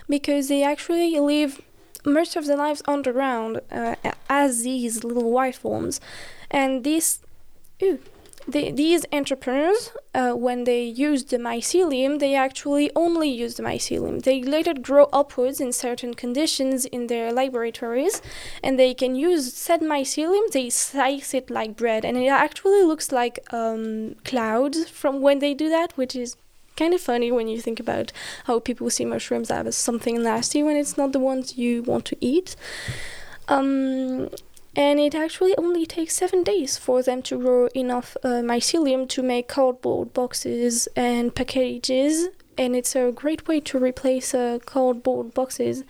because 0.08 0.48
they 0.48 0.62
actually 0.62 1.18
live 1.18 1.62
most 2.04 2.36
of 2.36 2.46
their 2.46 2.56
lives 2.56 2.82
underground 2.86 3.60
uh, 3.70 3.94
as 4.28 4.62
these 4.62 5.04
little 5.04 5.30
white 5.30 5.56
forms. 5.56 6.00
And 6.50 6.84
these, 6.84 7.20
ooh, 7.82 7.98
the, 8.48 8.72
these 8.72 9.04
entrepreneurs, 9.12 9.92
uh, 10.14 10.32
when 10.32 10.64
they 10.64 10.82
use 10.82 11.24
the 11.24 11.36
mycelium, 11.36 12.18
they 12.18 12.34
actually 12.34 12.90
only 12.96 13.28
use 13.28 13.56
the 13.56 13.62
mycelium. 13.62 14.22
They 14.22 14.40
it 14.40 14.82
grow 14.82 15.04
upwards 15.12 15.60
in 15.60 15.72
certain 15.72 16.14
conditions 16.14 16.86
in 16.86 17.08
their 17.08 17.30
laboratories, 17.30 18.22
and 18.62 18.78
they 18.78 18.94
can 18.94 19.14
use 19.14 19.52
said 19.52 19.80
mycelium. 19.82 20.50
They 20.50 20.70
slice 20.70 21.34
it 21.34 21.50
like 21.50 21.76
bread, 21.76 22.06
and 22.06 22.16
it 22.16 22.28
actually 22.28 22.82
looks 22.84 23.12
like 23.12 23.38
um, 23.52 24.14
clouds 24.24 24.88
from 24.88 25.20
when 25.20 25.40
they 25.40 25.52
do 25.52 25.68
that, 25.68 25.96
which 25.98 26.16
is 26.16 26.36
kind 26.78 26.94
of 26.94 27.00
funny 27.00 27.30
when 27.32 27.48
you 27.48 27.60
think 27.60 27.80
about 27.80 28.12
how 28.44 28.60
people 28.60 28.88
see 28.90 29.04
mushrooms 29.04 29.50
as 29.50 29.76
something 29.76 30.22
nasty 30.22 30.62
when 30.62 30.76
it's 30.76 30.96
not 30.96 31.12
the 31.12 31.18
ones 31.18 31.58
you 31.58 31.82
want 31.82 32.04
to 32.06 32.16
eat. 32.20 32.56
Um, 33.48 34.28
and 34.76 35.00
it 35.00 35.14
actually 35.14 35.56
only 35.56 35.86
takes 35.86 36.14
seven 36.14 36.44
days 36.44 36.78
for 36.78 37.02
them 37.02 37.20
to 37.22 37.38
grow 37.38 37.66
enough 37.74 38.16
uh, 38.22 38.42
mycelium 38.52 39.08
to 39.08 39.22
make 39.22 39.48
cardboard 39.48 40.12
boxes 40.12 40.86
and 40.94 41.34
packages. 41.34 42.28
And 42.56 42.76
it's 42.76 42.94
a 42.94 43.10
great 43.10 43.48
way 43.48 43.60
to 43.60 43.78
replace 43.78 44.34
uh, 44.34 44.58
cardboard 44.64 45.34
boxes 45.34 45.84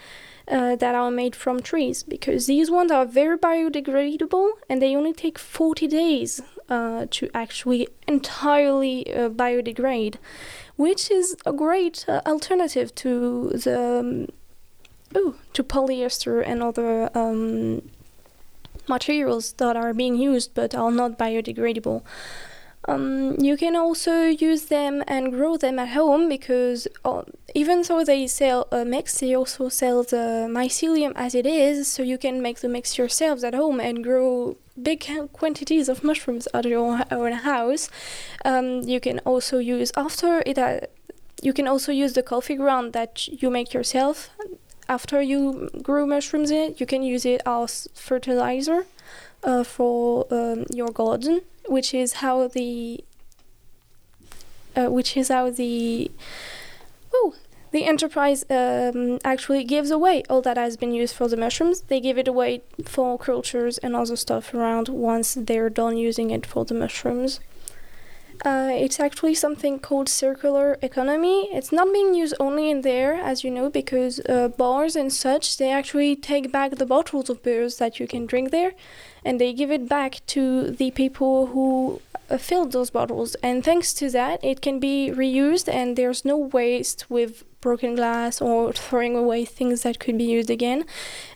uh, 0.51 0.77
that 0.77 0.95
are 0.95 1.11
made 1.11 1.37
from 1.37 1.61
trees 1.61 2.03
because 2.03 2.47
these 2.47 2.71
ones 2.71 2.91
are 2.91 3.05
very 3.05 3.37
biodegradable 3.37 4.53
and 4.69 4.81
they 4.81 4.97
only 4.97 5.13
take 5.13 5.39
40 5.39 5.87
days 5.87 6.41
uh, 6.69 7.07
to 7.11 7.29
actually 7.35 7.89
entirely 8.07 9.13
uh, 9.13 9.29
biodegrade 9.29 10.17
which 10.79 11.11
is 11.11 11.37
a 11.45 11.53
great 11.53 12.05
uh, 12.09 12.23
alternative 12.25 12.95
to 12.95 13.51
the 13.51 14.29
ooh, 15.17 15.35
to 15.53 15.63
polyester 15.65 16.43
and 16.47 16.63
other 16.63 17.11
um, 17.15 17.83
materials 18.89 19.53
that 19.55 19.77
are 19.77 19.93
being 19.93 20.17
used 20.17 20.55
but 20.55 20.75
are 20.75 20.93
not 20.93 21.19
biodegradable. 21.19 22.03
Um, 22.87 23.35
you 23.39 23.57
can 23.57 23.75
also 23.77 24.29
use 24.29 24.67
them 24.67 25.03
and 25.07 25.33
grow 25.33 25.57
them 25.57 25.79
at 25.81 25.89
home 25.89 26.29
because 26.29 26.87
uh, 27.05 27.23
even 27.55 27.83
though 27.83 28.05
they 28.05 28.27
sell 28.29 28.69
a 28.71 28.85
mix, 28.85 29.19
they 29.19 29.35
also 29.35 29.69
sell 29.69 30.05
the 30.05 30.47
mycelium 30.49 31.13
as 31.17 31.35
it 31.35 31.45
is, 31.45 31.91
so 31.93 32.03
you 32.03 32.17
can 32.17 32.41
make 32.41 32.61
the 32.61 32.69
mix 32.69 32.97
yourselves 32.97 33.43
at 33.45 33.53
home 33.53 33.79
and 33.81 34.05
grow 34.05 34.57
big 34.83 35.07
quantities 35.33 35.89
of 35.89 36.05
mushrooms 36.05 36.49
at 36.55 36.65
your 36.65 37.01
own 37.11 37.33
house. 37.33 37.91
Um, 38.45 38.83
you 38.83 39.01
can 39.01 39.21
also 39.21 39.59
use 39.59 39.93
after 39.97 40.43
it. 40.47 40.59
Uh, 40.59 40.81
you 41.43 41.53
can 41.53 41.69
also 41.69 41.93
use 41.93 42.15
the 42.15 42.23
coffee 42.23 42.57
ground 42.57 42.93
that 42.95 43.29
you 43.29 43.51
make 43.51 43.73
yourself. 43.73 44.31
After 44.89 45.21
you 45.21 45.71
grow 45.83 46.07
mushrooms 46.07 46.51
in 46.51 46.57
it, 46.57 46.81
you 46.81 46.87
can 46.87 47.03
use 47.03 47.25
it 47.27 47.43
as 47.47 47.89
fertilizer 47.95 48.87
uh, 49.45 49.63
for 49.63 50.27
um, 50.31 50.65
your 50.73 50.89
garden, 50.89 51.43
which 51.67 51.95
is 51.95 52.15
how 52.15 52.49
the 52.49 53.05
uh, 54.75 54.87
which 54.87 55.17
is 55.17 55.29
how 55.29 55.51
the 55.51 56.11
oh 57.13 57.35
the 57.71 57.85
enterprise 57.85 58.45
um, 58.51 59.19
actually 59.25 59.65
gives 59.65 59.91
away 59.91 60.23
all 60.29 60.43
that 60.43 60.57
has 60.57 60.77
been 60.77 60.93
used 60.93 61.15
for 61.15 61.29
the 61.29 61.37
mushrooms. 61.37 61.83
They 61.83 62.01
give 62.01 62.19
it 62.19 62.29
away 62.29 62.63
for 62.85 63.19
cultures 63.19 63.79
and 63.79 63.95
other 63.95 64.17
stuff 64.17 64.55
around 64.55 64.89
once 64.89 65.35
they're 65.35 65.71
done 65.71 65.97
using 65.97 66.31
it 66.31 66.47
for 66.47 66.65
the 66.65 66.75
mushrooms. 66.75 67.41
Uh, 68.45 68.71
it's 68.71 69.01
actually 69.01 69.35
something 69.35 69.81
called 69.81 70.09
circular 70.09 70.79
economy. 70.81 71.49
It's 71.53 71.73
not 71.73 71.93
being 71.93 72.15
used 72.15 72.35
only 72.39 72.71
in 72.71 72.83
there, 72.83 73.15
as 73.15 73.43
you 73.43 73.51
know, 73.51 73.69
because 73.69 74.21
uh, 74.29 74.49
bars 74.49 74.95
and 74.95 75.13
such 75.13 75.57
they 75.57 75.73
actually 75.73 76.15
take 76.15 76.53
back 76.53 76.77
the 76.77 76.87
bottles 76.87 77.29
of 77.29 77.43
beers 77.43 77.79
that 77.79 77.99
you 77.99 78.07
can 78.07 78.27
drink 78.27 78.53
there, 78.53 78.75
and 79.25 79.41
they 79.41 79.53
give 79.53 79.73
it 79.73 79.89
back 79.89 80.21
to 80.29 80.71
the 80.71 80.93
people 80.93 81.47
who 81.47 82.01
filled 82.37 82.73
those 82.73 82.91
bottles. 82.91 83.35
And 83.37 83.65
thanks 83.65 83.95
to 83.95 84.11
that, 84.11 84.43
it 84.45 84.61
can 84.61 84.79
be 84.79 85.11
reused, 85.15 85.73
and 85.73 85.97
there's 85.97 86.25
no 86.25 86.37
waste 86.37 87.07
with 87.09 87.45
broken 87.61 87.95
glass 87.95 88.41
or 88.41 88.73
throwing 88.73 89.17
away 89.17 89.45
things 89.45 89.83
that 89.83 89.99
could 89.99 90.19
be 90.19 90.25
used 90.25 90.51
again. 90.51 90.85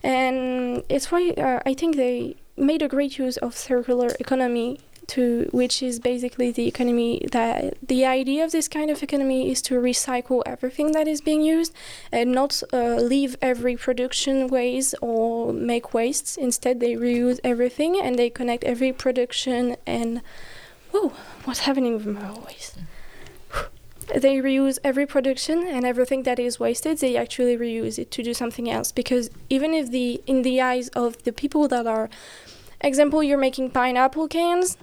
And 0.02 0.82
it's 0.88 1.10
why 1.10 1.30
uh, 1.30 1.60
I 1.64 1.74
think 1.74 1.96
they 1.96 2.36
made 2.56 2.82
a 2.82 2.88
great 2.88 3.18
use 3.18 3.36
of 3.38 3.56
circular 3.56 4.10
economy 4.20 4.78
to 5.08 5.48
which 5.52 5.82
is 5.82 5.98
basically 5.98 6.50
the 6.50 6.66
economy 6.66 7.26
that 7.32 7.74
the 7.86 8.06
idea 8.06 8.44
of 8.44 8.52
this 8.52 8.68
kind 8.68 8.90
of 8.90 9.02
economy 9.02 9.50
is 9.50 9.60
to 9.60 9.74
recycle 9.74 10.42
everything 10.46 10.92
that 10.92 11.08
is 11.08 11.20
being 11.20 11.42
used 11.42 11.74
and 12.10 12.32
not 12.32 12.62
uh, 12.72 12.94
leave 12.96 13.36
every 13.42 13.76
production 13.76 14.46
waste 14.46 14.94
or 15.02 15.52
make 15.52 15.92
wastes 15.92 16.36
instead 16.36 16.80
they 16.80 16.92
reuse 16.94 17.40
everything 17.42 18.00
and 18.00 18.18
they 18.18 18.30
connect 18.30 18.64
every 18.64 18.92
production 18.92 19.76
and 19.86 20.22
whoa 20.92 21.12
what's 21.44 21.60
happening 21.60 21.94
with 21.94 22.06
my 22.06 22.28
voice? 22.28 22.76
They 24.14 24.36
reuse 24.38 24.78
every 24.84 25.06
production 25.06 25.66
and 25.66 25.86
everything 25.86 26.24
that 26.24 26.38
is 26.38 26.60
wasted 26.60 26.98
they 26.98 27.16
actually 27.16 27.56
reuse 27.56 27.98
it 27.98 28.10
to 28.10 28.22
do 28.22 28.34
something 28.34 28.68
else 28.68 28.92
because 28.92 29.30
even 29.48 29.72
if 29.72 29.90
the 29.90 30.22
in 30.26 30.42
the 30.42 30.60
eyes 30.60 30.88
of 30.90 31.22
the 31.22 31.32
people 31.32 31.66
that 31.68 31.86
are 31.86 32.10
example 32.80 33.22
you're 33.22 33.38
making 33.38 33.70
pineapple 33.70 34.28
cans 34.28 34.76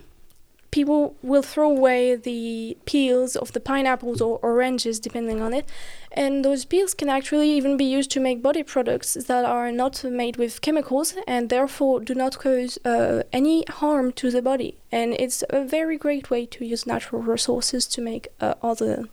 people 0.72 1.16
will 1.22 1.42
throw 1.42 1.70
away 1.70 2.16
the 2.16 2.78
peels 2.86 3.36
of 3.36 3.54
the 3.54 3.60
pineapples 3.60 4.22
or 4.22 4.38
oranges 4.40 5.00
depending 5.00 5.42
on 5.42 5.54
it. 5.54 5.68
And 6.12 6.44
those 6.44 6.66
peels 6.66 6.94
can 6.94 7.10
actually 7.10 7.52
even 7.52 7.78
be 7.78 7.86
used 7.86 8.12
to 8.12 8.20
make 8.20 8.42
body 8.42 8.64
products 8.64 9.14
that 9.14 9.46
are 9.46 9.72
not 9.72 10.04
made 10.04 10.38
with 10.38 10.62
chemicals 10.62 11.16
and 11.28 11.50
therefore 11.50 12.00
do 12.02 12.16
not 12.16 12.38
cause 12.40 12.78
uh, 12.86 13.24
any 13.32 13.64
harm 13.70 14.12
to 14.14 14.32
the 14.32 14.42
body. 14.42 14.78
And 14.92 15.14
it's 15.14 15.44
a 15.50 15.64
very 15.64 15.98
great 15.98 16.30
way 16.30 16.46
to 16.48 16.66
use 16.66 16.86
natural 16.88 17.22
resources 17.22 17.86
to 17.88 18.02
make 18.02 18.28
uh, 18.40 18.56
other 18.62 19.06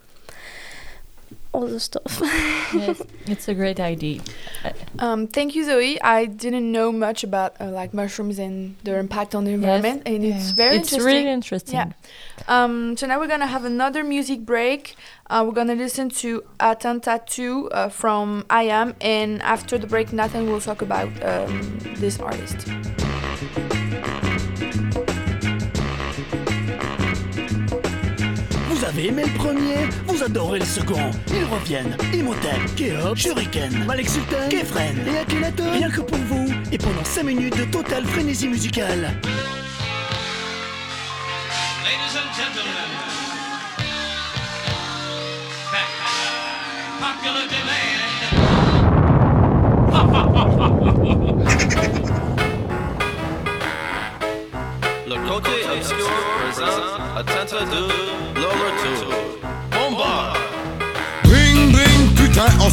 all 1.57 1.67
the 1.67 1.81
stuff. 1.81 2.21
yes, 2.75 3.01
it's 3.27 3.49
a 3.49 3.55
great 3.55 3.81
idea. 3.81 4.21
Um, 4.99 5.27
thank 5.27 5.55
you, 5.55 5.65
Zoe. 5.65 6.01
I 6.03 6.27
didn't 6.27 6.71
know 6.71 6.93
much 6.93 7.25
about 7.25 7.59
uh, 7.61 7.71
like 7.71 7.95
mushrooms 7.95 8.39
and 8.39 8.77
their 8.85 8.99
impact 8.99 9.35
on 9.35 9.45
the 9.45 9.53
environment, 9.53 10.03
and 10.05 10.23
it's 10.23 10.51
very 10.51 10.77
it's 10.77 10.93
interesting. 10.93 11.25
really 11.25 11.31
interesting. 11.31 11.75
Yeah. 11.75 11.93
Um, 12.47 12.97
so 12.99 13.07
now 13.07 13.19
we're 13.19 13.33
gonna 13.35 13.47
have 13.47 13.65
another 13.65 14.05
music 14.05 14.41
break. 14.45 14.97
Uh, 15.31 15.45
we're 15.47 15.55
gonna 15.55 15.75
listen 15.75 16.11
to 16.11 16.45
Attentat 16.61 17.27
2 17.27 17.71
uh, 17.71 17.89
from 17.89 18.45
I 18.51 18.65
Am, 18.65 18.95
and 19.01 19.41
after 19.43 19.79
the 19.79 19.87
break, 19.87 20.13
Nathan 20.13 20.51
will 20.51 20.61
talk 20.61 20.83
about 20.83 21.09
um, 21.25 21.79
this 21.97 22.21
artist. 22.21 22.69
Avez 28.97 29.09
aimé 29.09 29.25
le 29.27 29.39
premier, 29.39 29.77
vous 30.07 30.23
adorez 30.23 30.61
le 30.61 30.65
second. 30.65 31.11
Ils 31.29 31.45
reviennent. 31.45 31.97
Imhotep, 32.15 32.75
Kéop, 32.77 33.17
Shuriken, 33.17 33.85
Malek 33.85 34.09
Sultan, 34.09 34.49
Kefren 34.49 34.97
et 35.07 35.19
Akhenaton. 35.19 35.71
Rien 35.73 35.91
que 35.91 36.01
pour 36.01 36.19
vous, 36.19 36.47
et 36.73 36.79
pendant 36.79 37.05
5 37.05 37.25
minutes 37.25 37.59
de 37.59 37.65
totale 37.65 38.07
frénésie 38.07 38.49
musicale. 38.49 39.13
Ladies 41.85 42.17
and 42.17 42.33
gentlemen, 42.35 42.73
popular 47.01 47.47
Le 55.07 55.29
côté 55.29 55.51
obscur 55.77 56.11
présente 56.51 57.01
Attenta 57.17 57.65
2, 57.65 58.36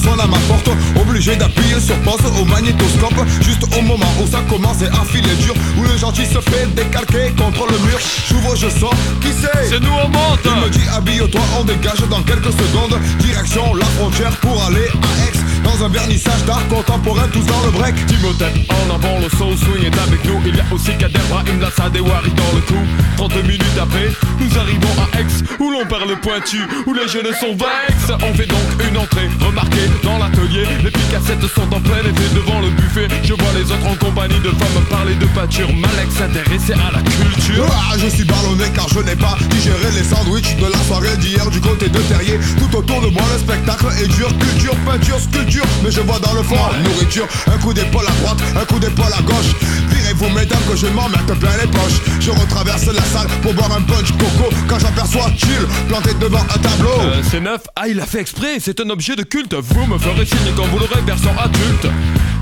sonne 0.03 0.19
à 0.19 0.27
ma 0.27 0.37
porte 0.47 0.69
Obligé 0.99 1.35
d'appuyer 1.35 1.79
sur 1.79 1.95
pause 2.01 2.21
au 2.39 2.45
magnétoscope. 2.45 3.19
Juste 3.41 3.63
au 3.77 3.81
moment 3.81 4.11
où 4.21 4.27
ça 4.27 4.39
commence 4.49 4.81
à 4.81 5.05
filer 5.05 5.35
dur 5.41 5.53
Où 5.77 5.83
le 5.83 5.97
gentil 5.97 6.25
se 6.25 6.39
fait 6.39 6.67
décalquer 6.75 7.31
contre 7.37 7.65
le 7.71 7.77
mur. 7.87 7.99
J'ouvre, 8.29 8.55
je 8.55 8.69
sors, 8.69 8.95
qui 9.21 9.29
c'est? 9.29 9.69
C'est 9.69 9.79
nous 9.79 9.93
on 10.03 10.09
monte. 10.09 10.39
Il 10.45 10.61
me 10.63 10.69
dit 10.69 10.87
habille-toi, 10.95 11.41
on 11.59 11.63
dégage 11.63 12.03
dans 12.09 12.21
quelques 12.23 12.51
secondes. 12.51 12.99
Direction 13.19 13.73
la 13.75 13.85
frontière 13.85 14.35
pour 14.37 14.63
aller 14.65 14.87
à 14.87 15.27
Aix 15.27 15.42
Dans 15.63 15.85
un 15.85 15.89
vernissage 15.89 16.43
d'art 16.45 16.67
contemporain, 16.67 17.27
tous 17.31 17.45
dans 17.45 17.65
le 17.65 17.71
break 17.71 17.95
Timothée 18.05 18.67
en 18.69 18.95
avant, 18.95 19.19
le 19.19 19.29
soul 19.37 19.57
swing 19.57 19.85
est 19.85 19.99
avec 19.99 20.23
nous. 20.25 20.39
Il 20.45 20.55
y 20.55 20.59
a 20.59 20.65
aussi 20.71 20.91
Kader 20.97 21.19
Brahim, 21.29 21.59
Lassad 21.61 21.95
et 21.95 21.99
Wari 21.99 22.31
dans 22.31 22.55
le 22.55 22.61
coup. 22.61 22.85
30 23.17 23.35
minutes 23.43 23.79
après, 23.81 24.09
nous 24.39 24.57
arrivons 24.57 24.93
à 24.99 25.19
Aix, 25.19 25.25
où 25.59 25.71
l'on 25.71 25.85
perd 25.85 26.09
le 26.09 26.15
pointu, 26.17 26.59
où 26.85 26.93
les 26.93 27.07
jeunes 27.07 27.33
sont 27.39 27.55
vex. 27.55 28.11
On 28.21 28.33
fait 28.33 28.45
donc 28.47 28.67
une 28.87 28.97
entrée 28.97 29.29
remarquée 29.39 29.87
dans 30.03 30.17
l'atelier. 30.17 30.65
Les 30.83 30.91
picassettes 30.91 31.47
sont 31.53 31.73
en 31.73 31.79
plein 31.79 31.99
été 31.99 32.27
devant 32.35 32.59
le 32.59 32.69
buffet. 32.71 33.07
Je 33.23 33.33
vois 33.33 33.53
les 33.55 33.71
autres 33.71 33.87
en 33.87 33.95
compagnie 33.95 34.39
de 34.39 34.49
femmes 34.49 34.83
parler 34.89 35.15
de 35.15 35.25
peinture. 35.27 35.69
Malek 35.73 36.11
s'intéresser 36.11 36.73
à 36.73 36.91
la 36.91 37.01
culture. 37.01 37.65
Ah, 37.71 37.95
je 37.97 38.07
suis 38.07 38.25
ballonné 38.25 38.65
car 38.75 38.87
je 38.89 38.99
n'ai 38.99 39.15
pas 39.15 39.37
digéré 39.49 39.91
les 39.95 40.03
sandwichs 40.03 40.57
de 40.57 40.65
la 40.65 40.79
soirée 40.87 41.15
d'hier 41.17 41.49
du 41.49 41.61
côté 41.61 41.87
de 41.87 41.99
Terrier. 41.99 42.39
Tout 42.59 42.77
autour 42.77 43.01
de 43.01 43.07
moi, 43.07 43.23
le 43.31 43.39
spectacle 43.39 43.87
est 44.03 44.07
dur. 44.07 44.27
Culture, 44.37 44.75
peinture, 44.85 45.19
sculpture, 45.19 45.52
mais 45.83 45.91
je 45.91 46.01
vois 46.01 46.19
dans 46.19 46.33
le 46.33 46.43
fond 46.43 46.55
nourriture. 46.83 47.27
Un 47.47 47.57
coup 47.57 47.73
d'épaule 47.73 48.05
à 48.07 48.11
droite, 48.21 48.37
un 48.55 48.65
coup 48.65 48.79
d'épaule 48.79 49.13
à 49.17 49.21
gauche. 49.21 49.53
Virez-vous, 49.89 50.29
mesdames, 50.29 50.59
que 50.69 50.75
je 50.75 50.87
m'en 50.87 51.09
mette 51.09 51.39
plein 51.39 51.57
les 51.61 51.67
poches. 51.67 52.01
Je 52.19 52.31
retraverse 52.31 52.85
la 52.87 53.01
salle 53.01 53.27
pour 53.41 53.53
boire 53.53 53.71
un 53.71 53.81
punch 53.81 54.11
coco. 54.11 54.49
Quand 54.67 54.79
j'aperçois 54.79 55.29
Chill 55.37 55.67
planté 55.87 56.13
devant 56.19 56.41
un 56.41 56.59
tableau. 56.59 56.99
Euh, 57.01 57.21
c'est 57.29 57.41
neuf. 57.41 57.61
Ah, 57.75 57.87
il 57.87 57.99
a 57.99 58.05
fait 58.05 58.21
exprès, 58.21 58.59
c'est 58.59 58.79
un 58.79 58.89
objet 58.89 59.15
de 59.15 59.23
culte. 59.23 59.53
Vous 59.53 59.85
me 59.85 59.97
ferez 59.97 60.25
signe 60.25 60.53
quand 60.55 60.65
vous 60.65 60.79
l'aurez 60.79 61.01
version 61.05 61.31
adulte. 61.37 61.87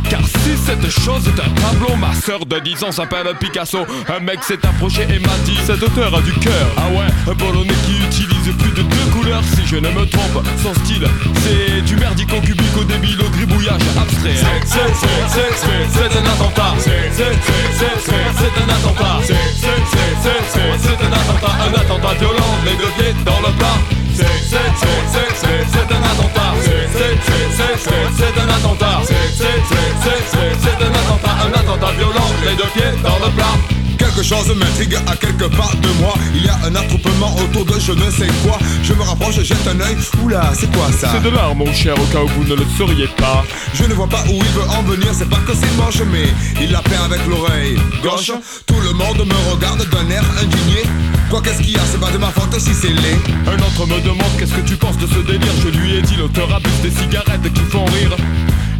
Car 0.09 0.21
si 0.25 0.57
cette 0.65 0.89
chose 0.89 1.27
est 1.27 1.39
un 1.39 1.49
tableau, 1.61 1.95
ma 1.95 2.13
sœur 2.13 2.45
de 2.45 2.59
10 2.59 2.83
ans 2.83 2.91
s'appelle 2.91 3.27
Picasso. 3.39 3.79
Un 4.07 4.19
mec 4.19 4.43
s'est 4.43 4.63
approché 4.65 5.03
et 5.03 5.19
m'a 5.19 5.37
dit 5.45 5.57
Cet 5.65 5.81
auteur 5.83 6.15
a 6.15 6.21
du 6.21 6.33
cœur. 6.33 6.67
Ah 6.77 6.89
ouais, 6.89 7.31
un 7.31 7.35
polonais 7.35 7.73
qui 7.85 7.97
utilise 8.05 8.53
plus 8.57 8.71
de 8.71 8.81
deux 8.81 9.11
couleurs, 9.11 9.43
si 9.43 9.65
je 9.65 9.77
ne 9.77 9.89
me 9.89 10.05
trompe. 10.05 10.45
Son 10.61 10.73
style, 10.83 11.07
c'est 11.43 11.81
du 11.81 11.95
merdico 11.95 12.37
au 12.37 12.83
débile 12.83 13.21
au 13.21 13.29
gribouillage 13.29 13.81
abstrait. 14.01 14.35
C'est, 14.65 14.79
un 14.79 16.25
attentat. 16.31 16.73
C'est, 16.79 16.91
un 16.91 17.31
attentat. 18.69 19.19
C'est, 19.23 19.35
un 20.93 21.11
attentat. 21.11 21.53
Un 21.67 21.73
attentat 21.79 22.13
violent, 22.19 22.51
les 22.65 22.75
deux 22.75 22.91
pieds 22.97 23.13
dans 23.25 23.39
le 23.39 23.53
plat. 23.55 24.00
C'est, 24.13 24.25
c'est, 24.49 24.71
c'est, 24.81 24.99
c'est, 25.13 25.31
c'est, 25.41 25.61
c'est 25.71 25.95
un 25.95 26.03
attentat. 26.03 26.51
C'est, 26.63 26.87
c'est, 26.93 27.15
c'est, 27.25 27.47
c'est, 27.57 27.75
c'est, 27.83 28.05
c'est 28.17 28.41
un 28.41 28.49
attentat. 28.49 29.01
C'est, 29.05 29.13
c'est, 29.35 29.59
c'est, 29.69 29.89
c'est, 30.03 30.21
c'est, 30.31 30.51
c'est 30.61 30.85
un 30.85 30.91
attentat. 30.91 31.35
Un 31.47 31.59
attentat 31.59 31.91
violent, 31.97 32.29
les 32.45 32.55
deux 32.55 32.69
pieds 32.73 32.93
dans 33.03 33.17
le 33.25 33.31
plat. 33.33 33.55
Quelque 33.97 34.23
chose 34.23 34.53
m'intrigue 34.55 34.95
à 35.07 35.15
quelque 35.15 35.45
part 35.45 35.75
de 35.75 35.87
moi. 36.01 36.13
Il 36.33 36.43
y 36.43 36.49
a 36.49 36.57
un 36.65 36.75
attroupement 36.75 37.35
autour 37.35 37.65
de 37.65 37.79
je 37.79 37.91
ne 37.91 38.09
sais 38.09 38.27
quoi. 38.43 38.57
Je 38.83 38.93
me 38.93 39.03
rapproche, 39.03 39.35
je 39.35 39.43
jette 39.43 39.65
un 39.67 39.79
œil. 39.79 39.95
Oula, 40.23 40.51
c'est 40.59 40.71
quoi 40.75 40.91
ça? 40.91 41.09
C'est 41.13 41.21
de 41.23 41.29
l'art, 41.29 41.55
mon 41.55 41.71
cher, 41.71 41.93
au 41.93 42.05
cas 42.13 42.21
où 42.23 42.27
vous 42.27 42.43
ne 42.43 42.55
le 42.55 42.65
sauriez 42.77 43.07
pas. 43.17 43.43
Je 43.73 43.83
ne 43.83 43.93
vois 43.93 44.07
pas 44.07 44.23
où 44.27 44.33
il 44.33 44.51
veut 44.57 44.67
en 44.69 44.81
venir, 44.83 45.09
c'est 45.13 45.29
pas 45.29 45.39
que 45.47 45.53
c'est 45.53 45.71
moche, 45.77 46.01
mais 46.11 46.27
il 46.59 46.71
la 46.71 46.81
fait 46.81 46.97
avec 47.05 47.21
l'oreille 47.27 47.77
gauche. 48.03 48.31
Tout 48.65 48.81
le 48.81 48.93
monde 48.93 49.19
me 49.25 49.51
regarde 49.51 49.87
d'un 49.89 50.09
air 50.09 50.23
indigné. 50.41 50.83
Quoi 51.31 51.41
qu'est-ce 51.41 51.61
qu'il 51.61 51.71
y 51.71 51.77
a, 51.77 51.79
c'est 51.89 51.97
pas 51.97 52.11
de 52.11 52.17
ma 52.17 52.27
faute 52.27 52.59
si 52.59 52.73
c'est 52.73 52.89
laid. 52.89 53.17
Un 53.47 53.55
autre 53.55 53.87
me 53.87 54.01
demande 54.01 54.27
qu'est-ce 54.37 54.53
que 54.53 54.67
tu 54.67 54.75
penses 54.75 54.97
de 54.97 55.07
ce 55.07 55.19
délire? 55.19 55.53
Je 55.63 55.69
lui 55.69 55.95
ai 55.95 56.01
dit 56.01 56.17
l'auteur 56.17 56.53
abuse 56.53 56.81
des 56.83 56.91
cigarettes 56.91 57.53
qui 57.53 57.61
font 57.61 57.85
rire. 57.85 58.17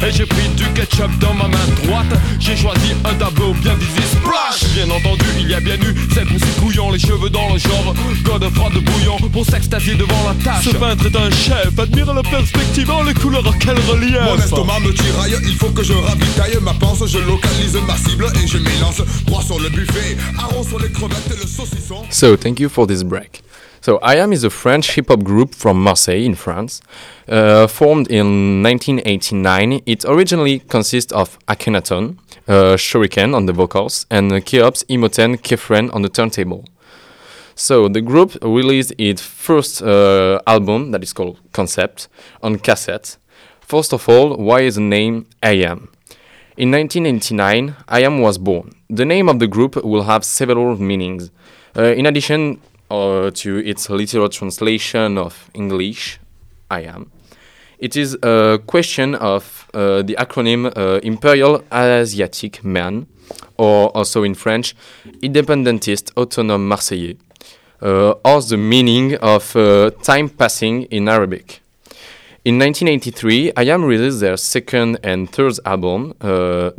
Et 0.06 0.10
j'ai 0.10 0.26
pris 0.26 0.48
du 0.56 0.64
ketchup 0.72 1.10
dans 1.20 1.32
ma 1.34 1.46
main 1.46 1.66
droite. 1.84 2.06
J'ai 2.40 2.56
choisi 2.56 2.92
un 3.04 3.14
tableau 3.14 3.52
bien 3.54 3.74
visé 3.74 4.02
Splash! 4.10 4.70
Bien 4.74 4.90
entendu 4.90 5.24
il 5.38 5.48
y 5.48 5.54
a 5.54 5.60
bien 5.60 5.76
eu 5.76 5.94
Cette 6.12 6.26
poussée 6.26 6.44
couillon 6.60 6.90
Les 6.90 6.98
cheveux 6.98 7.30
dans 7.30 7.52
le 7.52 7.58
genre. 7.58 7.94
God 8.24 8.48
froid 8.54 8.70
de 8.70 8.80
bouillon 8.80 9.16
Pour 9.32 9.46
s'extasier 9.46 9.94
devant 9.94 10.22
la 10.26 10.34
tâche. 10.44 10.64
Ce 10.64 10.76
peintre 10.76 11.06
est 11.06 11.16
un 11.16 11.30
chef. 11.30 11.78
Admire 11.78 12.12
la 12.12 12.22
perspective 12.22 12.90
Oh 12.92 13.04
les 13.04 13.14
couleurs 13.14 13.44
quel 13.60 13.78
relief. 13.78 14.16
Mon 14.24 14.36
estomac 14.36 14.80
me 14.80 14.92
tiraille, 14.92 15.36
il 15.44 15.54
faut 15.54 15.70
que 15.70 15.82
je 15.84 15.92
ravitaille 15.92 16.58
ma 16.62 16.74
panse. 16.74 17.06
Je 17.06 17.18
localise 17.18 17.78
ma 17.86 17.96
cible 17.96 18.26
et 18.42 18.46
je 18.46 18.58
m'élance. 18.58 19.02
Droit 19.26 19.42
sur 19.42 19.60
le 19.60 19.68
buffet, 19.68 20.16
arrond 20.38 20.64
sur 20.64 20.78
les 20.80 20.90
crevettes 20.90 21.30
et 21.32 21.40
le 21.40 21.46
saucisson. 21.46 22.02
So, 22.10 22.36
thank 22.36 22.58
you 22.60 22.68
for 22.68 22.86
this 22.86 23.02
break. 23.02 23.42
So, 23.82 23.98
I 23.98 24.14
Am 24.14 24.32
is 24.32 24.44
a 24.44 24.50
French 24.50 24.92
hip 24.92 25.08
hop 25.08 25.24
group 25.24 25.56
from 25.56 25.82
Marseille 25.82 26.24
in 26.24 26.36
France. 26.36 26.80
Uh, 27.28 27.66
formed 27.66 28.06
in 28.12 28.62
1989, 28.62 29.82
it 29.86 30.04
originally 30.04 30.60
consists 30.60 31.10
of 31.10 31.36
Akhenaton, 31.48 32.16
uh, 32.46 32.76
Shuriken 32.76 33.34
on 33.34 33.46
the 33.46 33.52
vocals, 33.52 34.06
and 34.08 34.30
uh, 34.30 34.36
Khéops, 34.36 34.84
Imhotep, 34.88 35.42
Kephren 35.42 35.92
on 35.92 36.02
the 36.02 36.08
turntable. 36.08 36.64
So, 37.56 37.88
the 37.88 38.00
group 38.00 38.38
released 38.40 38.92
its 38.98 39.20
first 39.20 39.82
uh, 39.82 40.38
album, 40.46 40.92
that 40.92 41.02
is 41.02 41.12
called 41.12 41.40
Concept, 41.50 42.06
on 42.40 42.58
cassette. 42.58 43.16
First 43.62 43.92
of 43.92 44.08
all, 44.08 44.36
why 44.36 44.60
is 44.60 44.76
the 44.76 44.80
name 44.82 45.26
I 45.42 45.54
Am? 45.54 45.90
In 46.56 46.70
1989, 46.70 47.74
I 47.88 48.04
Am 48.04 48.20
was 48.20 48.38
born. 48.38 48.76
The 48.88 49.04
name 49.04 49.28
of 49.28 49.40
the 49.40 49.48
group 49.48 49.74
will 49.74 50.04
have 50.04 50.24
several 50.24 50.80
meanings. 50.80 51.32
Uh, 51.76 51.94
in 51.94 52.06
addition 52.06 52.60
uh, 52.92 53.30
to 53.30 53.58
its 53.64 53.88
literal 53.88 54.28
translation 54.28 55.18
of 55.18 55.50
English, 55.54 56.20
I 56.70 56.80
am, 56.82 57.10
it 57.82 57.96
is 57.96 58.16
a 58.22 58.60
question 58.64 59.16
of 59.16 59.68
uh, 59.74 60.02
the 60.02 60.14
acronym 60.14 60.72
uh, 60.76 61.00
Imperial 61.02 61.64
Asiatic 61.72 62.62
Man, 62.62 63.06
or 63.58 63.88
also 63.96 64.22
in 64.22 64.34
French, 64.34 64.76
Independentiste 65.20 66.12
Autonome 66.14 66.68
Marseillais, 66.68 67.16
uh, 67.82 68.14
or 68.24 68.40
the 68.42 68.56
meaning 68.56 69.16
of 69.16 69.56
uh, 69.56 69.90
time 70.02 70.28
passing 70.28 70.84
in 70.92 71.08
Arabic. 71.08 71.60
In 72.44 72.56
1983, 72.58 73.52
I 73.56 73.64
Am 73.64 73.84
released 73.84 74.20
their 74.20 74.36
second 74.36 74.98
and 75.02 75.28
third 75.28 75.58
album, 75.64 76.14
uh, 76.20 76.70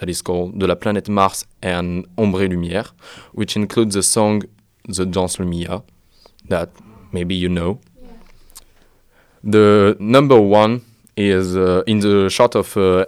that 0.00 0.08
is 0.08 0.22
called 0.22 0.58
De 0.58 0.66
la 0.66 0.76
planète 0.76 1.10
Mars 1.10 1.44
and 1.62 2.06
Ombre 2.16 2.48
Lumière, 2.48 2.92
which 3.32 3.54
includes 3.54 3.94
the 3.94 4.02
song 4.02 4.44
The 4.88 5.04
Danse 5.04 5.38
Lumière, 5.38 5.82
that 6.48 6.70
maybe 7.12 7.34
you 7.34 7.48
know. 7.48 7.78
The 9.44 9.96
number 10.00 10.40
one 10.40 10.82
is 11.16 11.56
uh, 11.56 11.82
in 11.86 12.00
the 12.00 12.28
chart 12.30 12.56
of, 12.56 12.76
uh, 12.76 13.04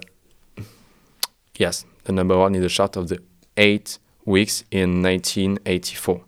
yes, 1.58 1.84
the 2.04 2.12
number 2.12 2.36
one 2.36 2.54
is 2.54 2.62
the 2.62 2.68
chart 2.68 2.96
of 2.96 3.08
the 3.08 3.18
eight 3.56 3.98
weeks 4.24 4.64
in 4.70 5.02
1984. 5.02 6.20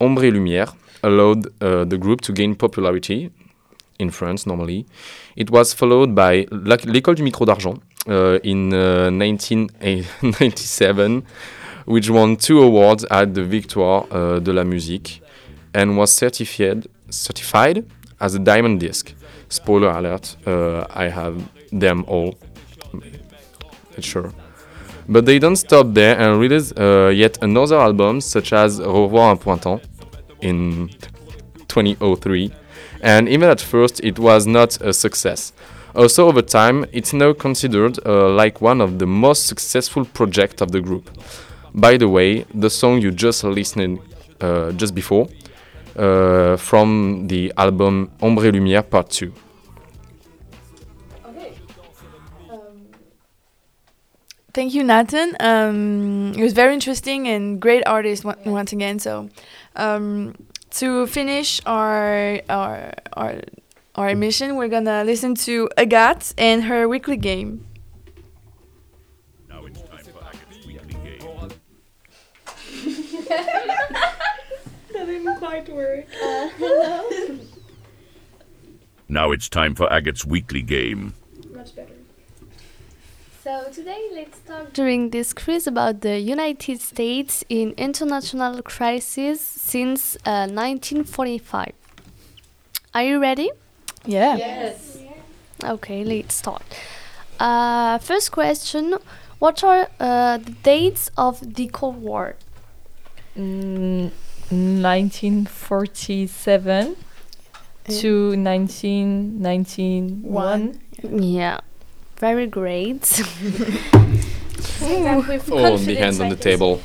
Ombre 0.00 0.24
et 0.24 0.30
Lumière 0.30 0.74
allowed 1.02 1.48
uh, 1.60 1.84
the 1.84 1.98
group 1.98 2.20
to 2.22 2.32
gain 2.32 2.54
popularity 2.54 3.30
in 3.98 4.10
France 4.10 4.46
normally. 4.46 4.86
It 5.36 5.50
was 5.50 5.74
followed 5.74 6.14
by 6.14 6.46
L'École 6.50 7.16
du 7.16 7.22
Micro 7.22 7.44
d'Argent 7.44 7.78
uh, 8.08 8.38
in 8.44 8.72
uh, 8.72 9.10
1997, 9.10 11.22
which 11.88 12.10
won 12.10 12.36
two 12.36 12.62
awards 12.62 13.04
at 13.10 13.32
the 13.32 13.42
Victoire 13.42 14.06
uh, 14.10 14.38
de 14.40 14.52
la 14.52 14.62
Musique 14.62 15.22
and 15.72 15.96
was 15.96 16.12
certified 16.12 16.86
certified 17.08 17.84
as 18.20 18.34
a 18.34 18.38
diamond 18.38 18.80
disc. 18.80 19.14
Spoiler 19.48 19.88
alert, 19.88 20.36
uh, 20.46 20.86
I 20.90 21.08
have 21.08 21.48
them 21.72 22.04
all. 22.06 22.38
Sure. 24.00 24.30
But 25.08 25.24
they 25.24 25.38
don't 25.38 25.56
stop 25.56 25.94
there 25.94 26.18
and 26.18 26.38
release 26.38 26.72
uh, 26.76 27.10
yet 27.14 27.38
another 27.40 27.78
album, 27.78 28.20
such 28.20 28.52
as 28.52 28.78
Revoir 28.78 29.30
un 29.30 29.38
Printemps 29.38 29.82
in 30.42 30.90
2003. 31.68 32.52
And 33.00 33.28
even 33.30 33.48
at 33.48 33.62
first, 33.62 34.00
it 34.04 34.18
was 34.18 34.46
not 34.46 34.78
a 34.82 34.92
success. 34.92 35.54
Also, 35.94 36.28
over 36.28 36.42
time, 36.42 36.84
it's 36.92 37.14
now 37.14 37.32
considered 37.32 37.98
uh, 38.04 38.28
like 38.28 38.60
one 38.60 38.82
of 38.82 38.98
the 38.98 39.06
most 39.06 39.46
successful 39.46 40.04
projects 40.04 40.60
of 40.60 40.70
the 40.70 40.82
group. 40.82 41.08
By 41.74 41.96
the 41.96 42.08
way, 42.08 42.44
the 42.54 42.70
song 42.70 43.00
you 43.00 43.10
just 43.10 43.44
listened 43.44 44.00
uh, 44.40 44.72
just 44.72 44.94
before 44.94 45.28
uh, 45.96 46.56
from 46.56 47.26
the 47.28 47.52
album 47.56 48.10
Ombre 48.20 48.50
Lumière 48.52 48.88
Part 48.88 49.10
2. 49.10 49.32
Thank 54.54 54.74
you, 54.74 54.82
Nathan. 54.82 55.36
Um, 55.40 56.32
it 56.36 56.42
was 56.42 56.52
very 56.52 56.72
interesting 56.74 57.28
and 57.28 57.60
great 57.60 57.82
artist 57.86 58.24
on- 58.24 58.36
once 58.46 58.72
again. 58.72 58.98
So, 58.98 59.28
um, 59.76 60.34
to 60.80 61.06
finish 61.06 61.60
our 61.66 62.40
our 62.48 62.92
our 63.16 63.34
our 63.94 64.08
emission, 64.10 64.56
we're 64.56 64.68
gonna 64.68 65.04
listen 65.04 65.34
to 65.46 65.68
Agathe 65.76 66.32
and 66.38 66.64
her 66.64 66.88
weekly 66.88 67.16
game. 67.16 67.64
That 75.28 75.66
didn't 75.66 75.66
quite 75.66 75.68
work. 75.68 76.06
Now 79.10 79.32
it's 79.32 79.48
time 79.48 79.74
for 79.74 79.88
Agathe's 79.90 80.26
weekly 80.26 80.60
game. 80.60 81.14
Much 81.54 81.74
better. 81.74 81.94
So 83.42 83.70
today 83.72 84.10
let's 84.12 84.38
talk 84.40 84.74
during 84.74 85.08
this 85.10 85.32
quiz 85.32 85.66
about 85.66 86.02
the 86.02 86.18
United 86.18 86.82
States 86.82 87.42
in 87.48 87.72
international 87.78 88.60
crisis 88.60 89.40
since 89.40 90.16
uh, 90.26 90.44
1945. 90.52 91.72
Are 92.92 93.02
you 93.02 93.18
ready? 93.18 93.50
Yeah. 94.04 94.36
Yes. 94.36 94.98
Okay, 95.64 96.04
let's 96.04 96.34
start. 96.34 96.62
Uh, 97.40 97.96
first 97.98 98.30
question: 98.30 98.98
What 99.38 99.64
are 99.64 99.88
uh, 99.98 100.36
the 100.36 100.52
dates 100.62 101.10
of 101.16 101.54
the 101.54 101.68
Cold 101.68 102.02
War? 102.02 102.36
Mm, 103.38 104.10
1947 104.50 106.96
to 107.88 108.36
1991. 108.36 110.80
Yeah, 111.02 111.60
very 112.16 112.46
great. 112.46 113.22
Oh, 114.80 115.76
the 115.76 115.96
hand 115.96 116.20
on 116.20 116.28
the 116.28 116.36
table. 116.36 116.80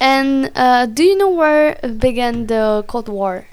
and 0.00 0.50
uh, 0.54 0.86
do 0.86 1.02
you 1.04 1.16
know 1.18 1.30
where 1.30 1.74
began 1.98 2.46
the 2.46 2.84
Cold 2.86 3.08
War? 3.08 3.46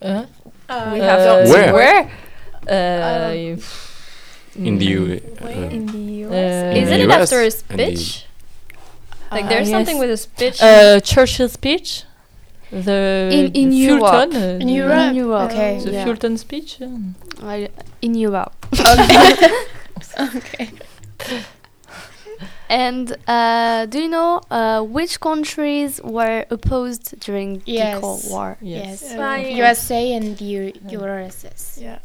Uh, 0.00 0.26
we 0.92 1.00
uh, 1.00 1.04
have 1.04 1.46
to- 1.46 1.50
Where? 1.52 1.72
Where? 1.74 2.08
Uh, 2.68 3.32
In 4.56 4.78
the 4.78 4.86
U. 4.86 5.20
uh, 5.42 5.48
In 5.70 5.86
the 5.86 5.98
US. 6.24 6.32
Uh, 6.32 6.36
In 6.76 6.82
Isn't 6.84 6.98
the 6.98 7.04
it 7.04 7.10
after 7.10 7.40
a 7.40 7.44
and 7.44 7.52
speech? 7.52 8.26
Like 9.34 9.44
Uh, 9.46 9.48
there's 9.48 9.70
something 9.70 9.98
with 9.98 10.10
a 10.10 10.16
speech. 10.16 10.62
uh, 10.62 11.00
Churchill's 11.00 11.52
speech. 11.52 12.04
The 12.70 13.28
In- 13.38 13.52
in 13.62 13.70
Fulton, 13.70 14.32
Europe. 14.32 14.34
uh, 14.34 14.62
In 14.62 14.66
the- 14.66 14.72
Europe. 14.82 15.08
In 15.10 15.14
Europe. 15.14 15.50
Okay. 15.52 15.78
The 15.84 15.92
Yeah. 15.92 16.04
Fulton 16.04 16.38
speech. 16.38 16.70
uh, 16.82 16.88
I, 17.54 17.68
in 18.02 18.14
Europe. 18.14 18.54
okay. 20.36 20.68
And 22.68 23.14
uh, 23.28 23.86
do 23.86 23.98
you 24.00 24.08
know 24.08 24.40
uh, 24.50 24.80
which 24.82 25.20
countries 25.20 26.00
were 26.02 26.44
opposed 26.50 27.20
during 27.20 27.62
Yes. 27.66 27.94
the 27.94 28.00
Cold 28.00 28.22
War? 28.30 28.56
Yes. 28.60 29.02
Yeah. 29.14 29.32
Uh, 29.32 29.36
USA 29.36 30.12
and 30.16 30.36
the 30.38 30.44
U- 30.44 30.72
URSS. 30.88 31.78
Yeah. 31.80 31.98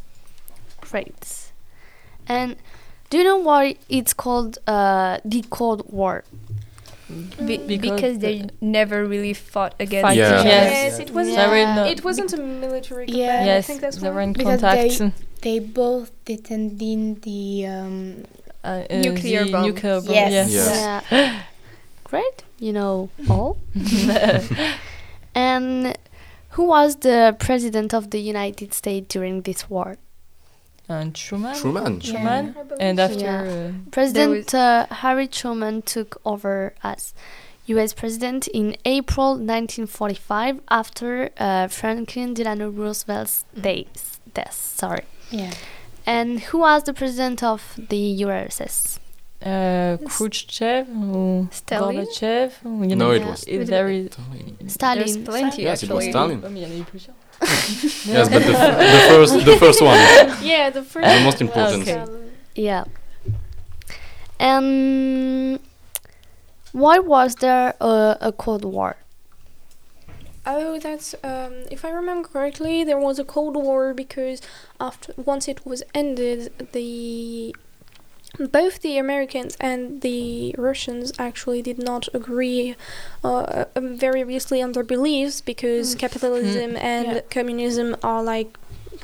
Great. 0.80 1.50
And 2.28 2.56
do 3.08 3.18
you 3.18 3.24
know 3.24 3.38
why 3.38 3.76
it's 3.88 4.12
called 4.12 4.58
uh, 4.66 5.18
the 5.24 5.42
Cold 5.50 5.82
War? 5.90 6.24
Be- 7.46 7.56
Because 7.58 7.80
because 7.90 8.18
they 8.18 8.36
the- 8.42 8.50
never 8.60 9.04
really 9.06 9.32
fought 9.34 9.74
against 9.80 10.02
Fight 10.06 10.12
each 10.16 10.18
Yeah. 10.18 10.40
other. 10.40 10.48
Yes. 10.48 10.72
Yes, 10.72 10.98
it 11.00 11.10
wasn't. 11.14 11.36
They 11.36 11.46
were 11.46 11.64
uh, 11.82 11.86
It 11.94 12.04
wasn't 12.04 12.32
a 12.32 12.36
military 12.66 13.06
Yeah. 13.08 13.26
combat. 13.26 13.42
I 13.42 13.46
yes, 13.46 13.66
think 13.66 13.80
that's 13.80 13.96
they 13.98 14.10
were 14.10 14.20
in 14.20 14.34
contact. 14.34 14.98
they- 14.98 15.12
They 15.42 15.58
both 15.58 16.10
attending 16.28 17.02
the 17.28 17.66
um, 17.66 18.24
uh, 18.62 18.84
uh, 18.90 18.96
Nuclear 19.06 19.44
the 19.44 19.52
bomb. 19.52 19.62
Nuclear 19.66 20.00
bomb. 20.00 20.14
Yes. 20.14 20.32
Yes. 20.32 20.50
Yes. 20.52 21.04
Yeah. 21.10 21.42
Great. 22.10 22.38
You 22.58 22.72
know 22.74 23.08
all. 23.30 23.56
and 25.34 25.96
who 26.50 26.64
was 26.64 26.96
the 26.96 27.36
president 27.38 27.94
of 27.94 28.10
the 28.10 28.20
United 28.20 28.74
States 28.74 29.06
during 29.08 29.42
this 29.42 29.70
war? 29.70 29.96
And 30.90 31.14
Truman. 31.14 31.54
Truman. 31.54 32.00
Truman. 32.00 32.54
I 32.58 32.62
believe 32.62 32.80
And 32.80 33.00
after. 33.00 33.18
Yeah. 33.20 33.42
Uh, 33.42 33.90
President 33.90 34.54
uh, 34.54 34.86
Harry 34.90 35.26
Truman 35.28 35.82
took 35.82 36.20
over 36.24 36.74
as 36.82 37.14
U.S. 37.66 37.92
president 37.92 38.48
in 38.48 38.76
April 38.84 39.30
1945 39.32 40.60
after 40.70 41.30
uh, 41.38 41.68
Franklin 41.68 42.34
Delano 42.34 42.68
Roosevelt's 42.70 43.44
days, 43.58 44.18
death. 44.34 44.54
Sorry. 44.54 45.04
yeah. 45.30 45.52
And 46.06 46.40
who 46.40 46.58
was 46.58 46.82
the 46.84 46.92
president 46.94 47.42
of 47.42 47.62
the 47.76 48.22
URSS? 48.22 48.98
uh, 49.42 49.96
Khrushchev 50.08 50.86
or 51.14 51.48
Stalin? 51.52 51.96
Gorbachev. 52.04 52.52
or, 52.64 52.84
you 52.84 52.96
No, 52.96 53.06
know, 53.06 53.10
it 53.12 53.20
Yeah. 53.22 53.30
was 53.30 53.44
If 53.46 53.68
there 53.68 53.88
is. 53.88 54.10
Stalin. 54.66 54.98
There's 54.98 55.16
plenty 55.18 55.62
Yes, 55.62 55.82
it 55.82 55.90
was 55.90 56.06
actually. 56.06 56.10
Stalin. 56.10 56.40
Comme 57.40 57.48
il 57.48 58.12
y 58.12 58.16
en 58.16 58.18
a 58.18 58.24
eu 58.26 58.28
plusieurs. 58.28 58.28
Yes, 58.28 58.28
but 58.28 58.42
the, 58.46 58.52
f- 58.52 58.78
the 58.78 59.00
first, 59.08 59.44
the 59.46 59.56
first 59.56 59.80
one. 59.82 59.98
Yeah, 60.42 60.70
the 60.70 60.82
first. 60.82 61.08
The 61.08 61.20
most 61.24 61.40
important. 61.40 61.82
Okay. 61.82 62.04
Yeah. 62.54 62.84
And 64.38 65.58
why 66.72 66.98
was 66.98 67.34
there 67.36 67.74
a, 67.80 68.16
a 68.20 68.32
Cold 68.32 68.64
War? 68.64 68.96
Oh, 70.46 70.78
that's 70.78 71.14
um, 71.22 71.52
if 71.70 71.84
I 71.84 71.90
remember 71.90 72.26
correctly, 72.28 72.82
there 72.82 72.98
was 72.98 73.18
a 73.18 73.24
Cold 73.24 73.56
War 73.56 73.92
because 73.92 74.40
after 74.80 75.12
once 75.16 75.48
it 75.48 75.66
was 75.66 75.82
ended, 75.94 76.50
the 76.72 77.54
both 78.38 78.80
the 78.80 78.96
Americans 78.98 79.56
and 79.60 80.00
the 80.02 80.54
Russians 80.58 81.12
actually 81.18 81.62
did 81.62 81.78
not 81.78 82.08
agree 82.14 82.76
uh, 83.24 83.64
um, 83.76 83.96
very 83.96 84.22
obviously 84.22 84.62
on 84.62 84.72
their 84.72 84.84
beliefs 84.84 85.40
because 85.40 85.94
capitalism 85.94 86.76
and 86.76 87.06
Yeah. 87.06 87.20
communism 87.30 87.96
are 88.02 88.22
like 88.22 88.56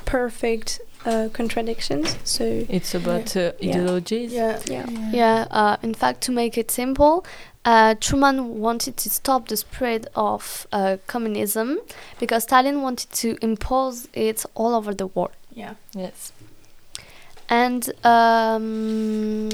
perfect 0.05 0.79
uh, 1.05 1.29
contradictions. 1.33 2.17
So 2.23 2.43
It's 2.69 2.93
about 2.95 3.35
uh, 3.35 3.51
Yeah. 3.59 3.69
ideologies. 3.77 4.33
Yeah. 4.33 4.59
yeah, 4.65 4.85
Yeah, 5.13 5.47
uh, 5.51 5.77
in 5.83 5.93
fact, 5.93 6.21
to 6.21 6.31
make 6.31 6.57
it 6.57 6.71
simple, 6.71 7.25
uh, 7.63 7.95
Truman 7.99 8.59
wanted 8.59 8.97
to 8.97 9.09
stop 9.09 9.47
the 9.47 9.55
spread 9.57 10.07
of 10.15 10.67
uh, 10.71 10.97
communism 11.07 11.79
because 12.19 12.43
Stalin 12.43 12.81
wanted 12.81 13.09
to 13.21 13.37
impose 13.41 14.07
it 14.13 14.45
all 14.55 14.73
over 14.75 14.93
the 14.93 15.07
world. 15.07 15.31
Yeah. 15.53 15.73
Yes. 15.95 16.31
And 17.49 17.89
um, 18.05 19.49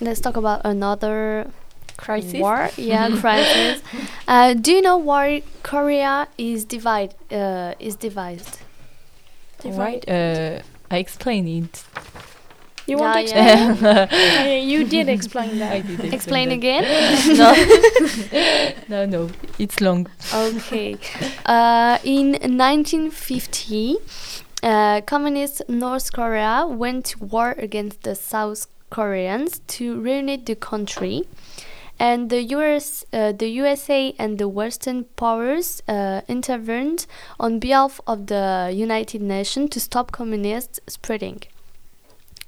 let's 0.00 0.20
talk 0.20 0.36
about 0.36 0.62
another 0.64 1.50
Crisis. 1.96 2.34
war. 2.40 2.70
Yeah, 2.76 3.08
crisis. 3.20 3.82
Uh, 4.26 4.54
do 4.54 4.72
you 4.72 4.82
know 4.82 4.96
why 4.96 5.42
Korea 5.62 6.28
is 6.38 6.64
divide 6.64 7.14
uh, 7.30 7.74
is 7.78 7.96
divided? 7.96 8.46
Right. 9.64 10.06
Uh, 10.08 10.60
I 10.90 10.98
explained 10.98 11.48
it. 11.48 11.84
you 12.86 12.98
want 12.98 13.14
to 13.14 13.34
Yeah, 13.34 13.70
explain? 13.72 13.94
yeah. 13.96 14.08
Yeah, 14.44 14.56
you 14.72 14.84
did 14.84 15.08
explain 15.08 15.62
I 15.62 15.80
that. 15.80 15.86
did 15.86 16.12
Explain 16.12 16.48
that. 16.50 16.54
again. 16.56 16.84
no, 18.88 19.06
no, 19.06 19.30
it's 19.58 19.80
long. 19.80 20.06
Okay. 20.34 20.96
Uh, 21.46 21.98
in 22.04 22.32
1950, 22.58 23.96
uh, 24.64 25.02
communist 25.02 25.62
North 25.68 26.12
Korea 26.12 26.66
went 26.66 27.04
to 27.06 27.24
war 27.24 27.54
against 27.58 28.02
the 28.02 28.14
South 28.14 28.66
Koreans 28.88 29.60
to 29.66 30.00
reunite 30.00 30.46
the 30.46 30.56
country. 30.56 31.24
And 32.00 32.30
the 32.30 32.42
US, 32.56 33.04
uh, 33.12 33.32
the 33.32 33.48
USA 33.48 34.14
and 34.18 34.38
the 34.38 34.48
Western 34.48 35.04
powers 35.16 35.82
uh, 35.86 36.22
intervened 36.28 37.06
on 37.38 37.58
behalf 37.60 38.00
of 38.06 38.26
the 38.26 38.72
United 38.74 39.20
Nations 39.20 39.70
to 39.70 39.80
stop 39.80 40.10
communist 40.10 40.80
spreading. 40.88 41.42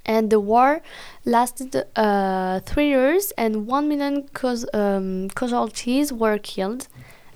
And 0.03 0.29
the 0.29 0.39
war 0.39 0.81
lasted 1.23 1.85
uh, 1.95 2.61
three 2.61 2.89
years, 2.89 3.31
and 3.37 3.67
one 3.67 3.87
million 3.89 4.27
um, 4.73 5.29
casualties 5.29 6.11
were 6.11 6.37
killed 6.37 6.87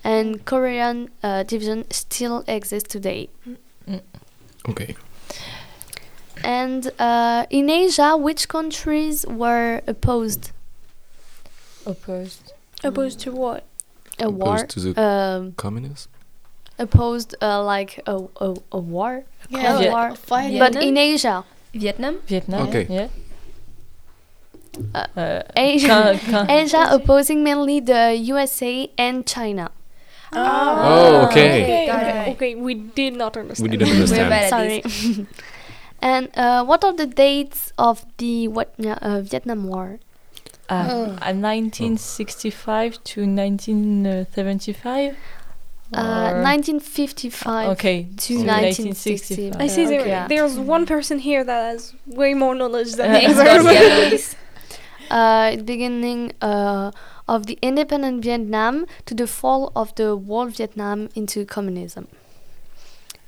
and 0.03 0.43
Korean 0.45 1.09
uh, 1.21 1.43
division 1.43 1.85
still 1.91 2.43
exists 2.47 2.89
today. 2.89 3.29
Okay. 4.69 4.95
And 6.43 6.91
uh, 6.99 7.45
in 7.49 7.69
Asia, 7.69 8.17
which 8.17 8.47
countries 8.47 9.25
were 9.27 9.81
opposed? 9.87 10.51
Opposed. 11.85 12.53
Opposed 12.83 13.19
to 13.21 13.31
what? 13.31 13.63
A 14.19 14.29
war. 14.29 14.55
Opposed 14.55 14.69
to 14.71 14.79
the 14.93 15.01
um, 15.01 15.53
communists? 15.53 16.07
opposed, 16.79 17.35
uh, 17.43 17.63
like 17.63 17.99
a, 18.07 18.17
a, 18.37 18.55
a 18.71 18.79
war. 18.79 19.13
A 19.17 19.23
Yeah, 19.49 19.67
Cold 19.67 19.79
Viet- 19.83 19.91
war. 19.91 20.15
fight. 20.15 20.57
But 20.59 20.75
in 20.81 20.97
Asia. 20.97 21.43
Vietnam? 21.73 22.17
Vietnam. 22.27 22.67
Okay. 22.69 22.87
Yeah. 22.89 23.07
Uh, 24.95 25.05
Uh, 25.15 25.43
Asia, 25.55 25.87
Can- 25.87 26.19
can- 26.19 26.49
Asia 26.49 26.87
opposing 26.89 27.43
mainly 27.43 27.79
the 27.81 28.15
USA 28.15 28.89
and 28.97 29.27
China. 29.27 29.69
Oh, 30.33 31.25
okay. 31.27 31.63
Okay, 31.63 31.91
okay, 31.91 32.31
okay, 32.33 32.55
we 32.55 32.73
did 32.75 33.13
not 33.15 33.35
understand. 33.37 33.71
We 33.71 33.77
didn't 33.77 33.93
understand. 33.93 34.29
bad 34.29 34.43
at 34.43 34.49
Sorry. 34.49 35.27
and 36.01 36.29
uh, 36.35 36.63
what 36.65 36.83
are 36.83 36.93
the 36.93 37.05
dates 37.05 37.73
of 37.77 38.05
the 38.17 38.47
what, 38.47 38.73
uh, 38.79 39.21
Vietnam 39.21 39.67
War? 39.67 39.99
Uh, 40.69 40.87
Oh. 40.89 41.03
uh, 41.19 41.33
1965 41.33 43.03
to 43.03 43.25
1975. 43.25 45.15
Uh, 45.93 45.99
Or- 45.99 46.41
1955 46.41 47.69
Okay. 47.71 48.07
to 48.15 48.37
so 48.39 48.45
1960. 48.45 49.51
I 49.59 49.67
see 49.67 49.85
there, 49.85 50.07
Yeah. 50.07 50.27
there's 50.27 50.57
one 50.57 50.85
person 50.85 51.19
here 51.19 51.43
that 51.43 51.71
has 51.71 51.93
way 52.07 52.33
more 52.33 52.55
knowledge 52.55 52.93
than 52.93 53.11
me. 53.15 53.25
Expert, 53.25 53.63
yeah, 53.73 54.07
Louise. 54.07 54.35
Uh, 55.11 55.51
at 55.53 55.65
beginning 55.65 56.31
uh, 56.41 56.91
of 57.27 57.45
the 57.45 57.57
independent 57.61 58.23
Vietnam 58.23 58.85
to 59.05 59.13
the 59.13 59.27
fall 59.27 59.71
of 59.75 59.93
the 59.95 60.17
whole 60.17 60.47
Vietnam 60.47 61.09
into 61.15 61.45
communism. 61.45 62.07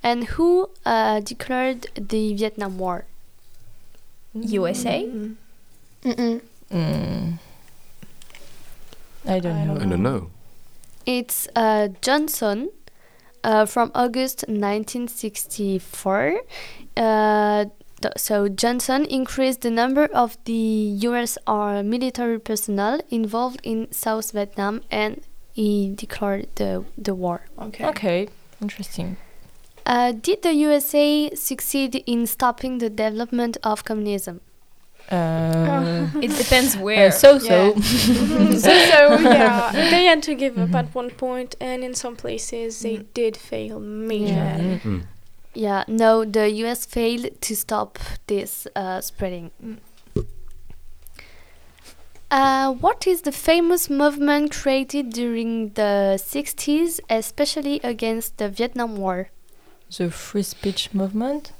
And 0.02 0.26
who 0.26 0.70
uh, 0.86 1.20
declared 1.22 1.88
the 1.96 2.34
Vietnam 2.34 2.78
War? 2.78 3.06
USA? 4.34 5.08
Mm-mm. 6.04 6.42
Mm. 6.72 7.40
I 9.26 9.40
don't 9.40 9.68
know. 9.68 9.76
I 9.76 9.86
don't 9.86 10.04
know. 10.04 10.30
It's 11.06 11.48
uh, 11.56 11.90
Johnson 12.02 12.70
uh, 13.44 13.66
from 13.66 13.92
August 13.96 14.46
1964. 14.48 16.42
Uh, 16.96 17.64
th- 17.64 17.72
so 18.18 18.48
Johnson 18.50 19.06
increased 19.06 19.62
the 19.62 19.70
number 19.72 20.06
of 20.14 20.38
the 20.46 20.54
U.S. 21.08 21.38
ar- 21.48 21.84
military 21.84 22.40
personnel 22.40 23.00
involved 23.10 23.60
in 23.64 23.92
South 23.92 24.32
Vietnam, 24.32 24.82
and 24.92 25.22
he 25.54 25.94
declared 25.96 26.48
the 26.56 26.84
the 26.98 27.14
war. 27.16 27.46
Okay. 27.60 27.86
Okay. 27.86 28.28
Interesting. 28.62 29.18
Uh, 29.86 30.14
did 30.14 30.42
the 30.44 30.54
USA 30.54 31.30
succeed 31.36 32.02
in 32.08 32.26
stopping 32.26 32.78
the 32.78 32.90
development 32.90 33.58
of 33.64 33.84
communism? 33.84 34.40
Uh, 35.12 36.08
It 36.22 36.32
depends 36.38 36.76
uh, 36.76 36.80
where. 36.80 37.12
so 37.12 37.38
so. 37.38 37.76
so, 37.80 38.58
so 38.58 39.20
yeah, 39.20 39.72
they 39.92 40.06
had 40.06 40.24
to 40.24 40.34
give 40.36 40.58
up 40.58 40.74
at 40.74 40.96
one 40.96 41.10
point, 41.10 41.56
and 41.60 41.84
in 41.84 41.94
some 41.94 42.16
places 42.16 42.80
they 42.80 42.98
did 43.14 43.36
fail 43.36 43.80
majorly. 43.82 44.80
Yeah. 44.86 45.02
Yeah, 45.54 45.84
no, 45.88 46.26
the 46.26 46.50
US 46.66 46.86
failed 46.86 47.42
to 47.42 47.56
stop 47.56 48.00
this 48.28 48.68
uh, 48.76 49.02
spreading. 49.02 49.52
Uh, 52.32 52.74
what 52.74 53.06
is 53.06 53.22
the 53.22 53.32
famous 53.32 53.92
movement 53.92 54.52
created 54.52 55.12
during 55.12 55.70
the 55.74 56.18
60s, 56.18 57.00
especially 57.08 57.80
against 57.84 58.38
the 58.38 58.50
Vietnam 58.50 58.98
War? 58.98 59.30
The 59.96 60.10
free 60.10 60.42
speech 60.42 60.92
movement. 60.94 61.52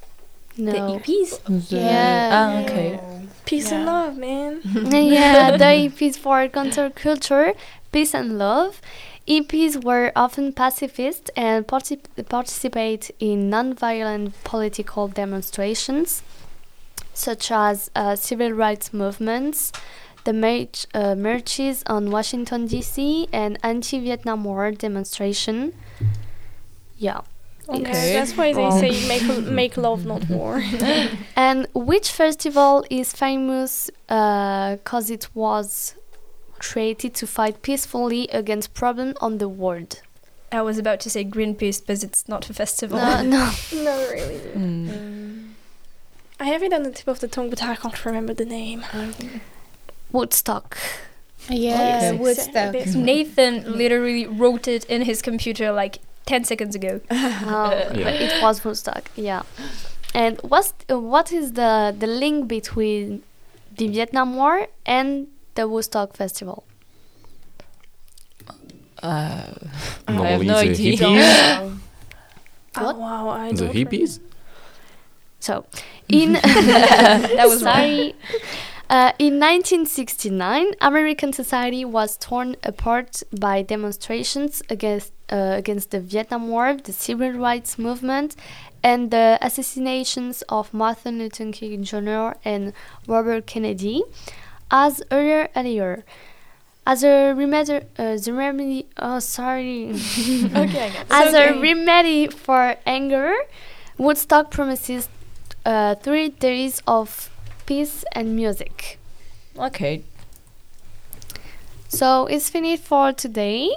No. 0.58 0.74
hippies? 0.74 1.44
The, 1.44 1.78
Yeah. 1.78 2.30
Ah, 2.32 2.62
okay. 2.64 3.00
Peace 3.46 3.72
and 3.72 3.86
love, 3.86 4.18
man. 4.18 4.62
yeah, 4.64 5.58
the 5.58 5.66
hippies 5.66 6.18
for 6.18 6.48
counterculture, 6.48 7.56
peace 7.92 8.16
and 8.16 8.40
love. 8.40 8.82
Hippies 9.28 9.84
were 9.84 10.12
often 10.16 10.52
pacifist 10.54 11.32
and 11.36 11.66
particip- 11.66 12.28
participate 12.28 13.10
in 13.20 13.50
non-violent 13.50 14.34
political 14.44 15.08
demonstrations, 15.08 16.24
such 17.14 17.50
as 17.52 17.90
uh, 17.96 18.16
civil 18.16 18.52
rights 18.52 18.94
movements, 18.94 19.72
the 20.26 20.34
march, 20.34 20.86
uh, 20.94 21.16
marches 21.16 21.84
on 21.88 22.12
Washington 22.12 22.66
D.C. 22.68 23.28
and 23.32 23.58
anti-Vietnam 23.64 24.44
War 24.44 24.72
demonstration. 24.72 25.74
Yeah. 26.98 27.22
Okay. 27.70 28.14
that's 28.14 28.36
why 28.36 28.52
they 28.52 28.62
Well. 28.62 28.78
say 28.78 29.08
make 29.08 29.24
make 29.48 29.78
love, 29.78 30.06
not 30.06 30.28
war. 30.30 30.62
And 31.38 31.66
which 31.74 32.12
festival 32.12 32.84
is 32.90 33.14
famous 33.14 33.90
because 34.08 35.10
it 35.10 35.30
was 35.34 35.96
created 36.70 37.14
to 37.20 37.26
fight 37.28 37.62
peacefully 37.62 38.24
against 38.42 38.74
problems 38.74 39.16
on 39.22 39.38
the 39.38 39.50
world? 39.50 40.02
I 40.52 40.62
was 40.62 40.78
about 40.78 41.00
to 41.02 41.10
say 41.10 41.26
Greenpeace, 41.26 41.82
but 41.86 42.04
it's 42.04 42.28
not 42.28 42.50
a 42.50 42.54
festival. 42.54 42.98
No, 43.00 43.24
no. 43.24 43.52
Not 43.88 44.00
really. 44.16 44.40
Mm. 44.56 45.50
I 46.40 46.46
have 46.54 46.62
it 46.68 46.74
on 46.74 46.84
the 46.84 46.92
tip 46.92 47.08
of 47.08 47.20
the 47.20 47.28
tongue, 47.28 47.50
but 47.50 47.62
I 47.64 47.76
can't 47.76 48.06
remember 48.06 48.34
the 48.34 48.46
name. 48.46 48.84
Woodstock. 50.12 50.78
Yeah, 51.50 52.12
Okay. 52.14 52.18
Woodstock. 52.18 52.74
Nathan 52.96 53.78
literally 53.78 54.26
wrote 54.28 54.68
it 54.68 54.86
in 54.86 55.02
his 55.02 55.22
computer 55.22 55.72
like 55.72 56.00
10 56.26 56.44
seconds 56.46 56.76
ago. 56.76 57.02
Oh, 57.12 57.72
Yeah. 57.94 58.04
but 58.04 58.14
it 58.26 58.42
was 58.42 58.64
Woodstock, 58.64 59.10
yeah. 59.16 59.42
And 60.14 60.40
what's 60.44 60.74
uh, 60.92 61.00
what 61.00 61.32
is 61.32 61.54
the 61.54 61.94
the 61.98 62.06
link 62.06 62.48
between 62.48 63.24
the 63.78 63.88
Vietnam 63.88 64.36
War 64.36 64.68
and 64.86 65.28
the 65.56 65.68
Woodstock 65.68 66.16
Festival? 66.16 66.64
Uh, 69.02 69.44
I 70.08 70.12
have 70.14 70.44
no 70.44 70.54
the 70.54 70.70
idea. 70.70 70.98
hippies. 70.98 71.80
Oh, 72.76 72.86
What? 72.86 72.98
wow, 72.98 73.30
I 73.30 73.52
The 73.52 73.66
don't 73.68 73.74
hippies? 73.76 74.20
So, 75.40 75.66
in 76.10 76.34
That 77.38 77.46
was 77.48 77.60
sorry. 77.70 78.16
Uh, 78.90 79.12
in 79.20 79.40
1969, 79.40 80.74
American 80.82 81.34
society 81.34 81.86
was 81.86 82.18
torn 82.18 82.56
apart 82.64 83.22
by 83.40 83.62
demonstrations 83.62 84.64
against 84.72 85.14
uh, 85.32 85.54
against 85.58 85.92
the 85.92 86.00
Vietnam 86.00 86.48
War, 86.48 86.74
the 86.76 86.94
civil 86.94 87.32
rights 87.32 87.78
movement, 87.78 88.36
and 88.84 89.12
the 89.12 89.38
assassinations 89.42 90.42
of 90.50 90.74
Martin 90.74 91.20
Luther 91.20 91.52
King 91.52 91.84
Jr. 91.84 92.34
and 92.44 92.74
Robert 93.08 93.46
Kennedy. 93.46 94.02
As 94.74 95.04
earlier 95.12 95.50
earlier, 95.56 96.04
as 96.86 97.04
a 97.04 97.34
remedy, 97.34 97.86
uh, 97.98 98.18
the 98.18 98.34
remedy. 98.34 98.88
Oh, 98.98 99.20
sorry. 99.20 99.92
Okay, 100.56 100.88
I 100.88 100.90
got. 100.90 101.06
As 101.12 101.34
It's 101.34 101.36
a 101.36 101.60
remedy 101.62 102.28
for 102.28 102.76
anger, 102.86 103.34
Woodstock 104.00 104.50
promises 104.52 105.08
uh, 105.66 105.96
three 105.96 106.30
days 106.30 106.82
of 106.88 107.30
peace 107.68 108.04
and 108.14 108.36
music. 108.36 109.00
Okay. 109.58 110.04
So 111.88 112.26
it's 112.26 112.50
finished 112.50 112.84
for 112.84 113.14
today. 113.14 113.72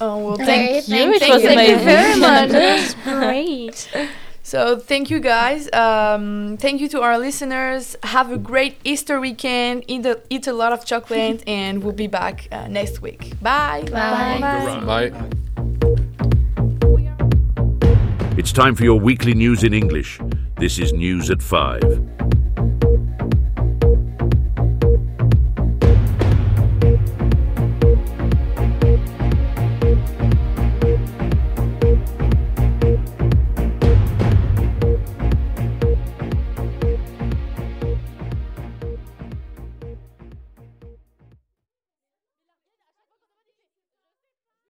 Oh 0.00 0.18
well, 0.18 0.36
Great, 0.36 0.84
thank, 0.84 0.84
thank 0.86 1.22
It 1.22 1.28
you. 1.28 1.32
was 1.34 1.42
Thank 1.42 1.68
you 1.68 1.78
very 1.78 2.20
much. 2.20 2.50
That's 2.56 2.94
great. 2.94 3.88
So 4.46 4.78
thank 4.78 5.10
you 5.10 5.18
guys. 5.18 5.68
Um, 5.72 6.56
thank 6.60 6.80
you 6.80 6.88
to 6.90 7.00
our 7.00 7.18
listeners. 7.18 7.96
Have 8.04 8.30
a 8.30 8.38
great 8.38 8.78
Easter 8.84 9.18
weekend. 9.18 9.82
Eat 9.88 10.06
a, 10.06 10.20
eat 10.30 10.46
a 10.46 10.52
lot 10.52 10.72
of 10.72 10.84
chocolate, 10.84 11.42
and 11.48 11.82
we'll 11.82 11.92
be 11.92 12.06
back 12.06 12.46
uh, 12.52 12.68
next 12.68 13.02
week. 13.02 13.32
Bye. 13.42 13.82
Bye. 13.90 14.78
Bye. 14.86 15.10
It's 18.38 18.52
time 18.52 18.76
for 18.76 18.84
your 18.84 19.00
weekly 19.00 19.34
news 19.34 19.64
in 19.64 19.74
English. 19.74 20.20
This 20.60 20.78
is 20.78 20.92
News 20.92 21.28
at 21.28 21.42
5. 21.42 22.15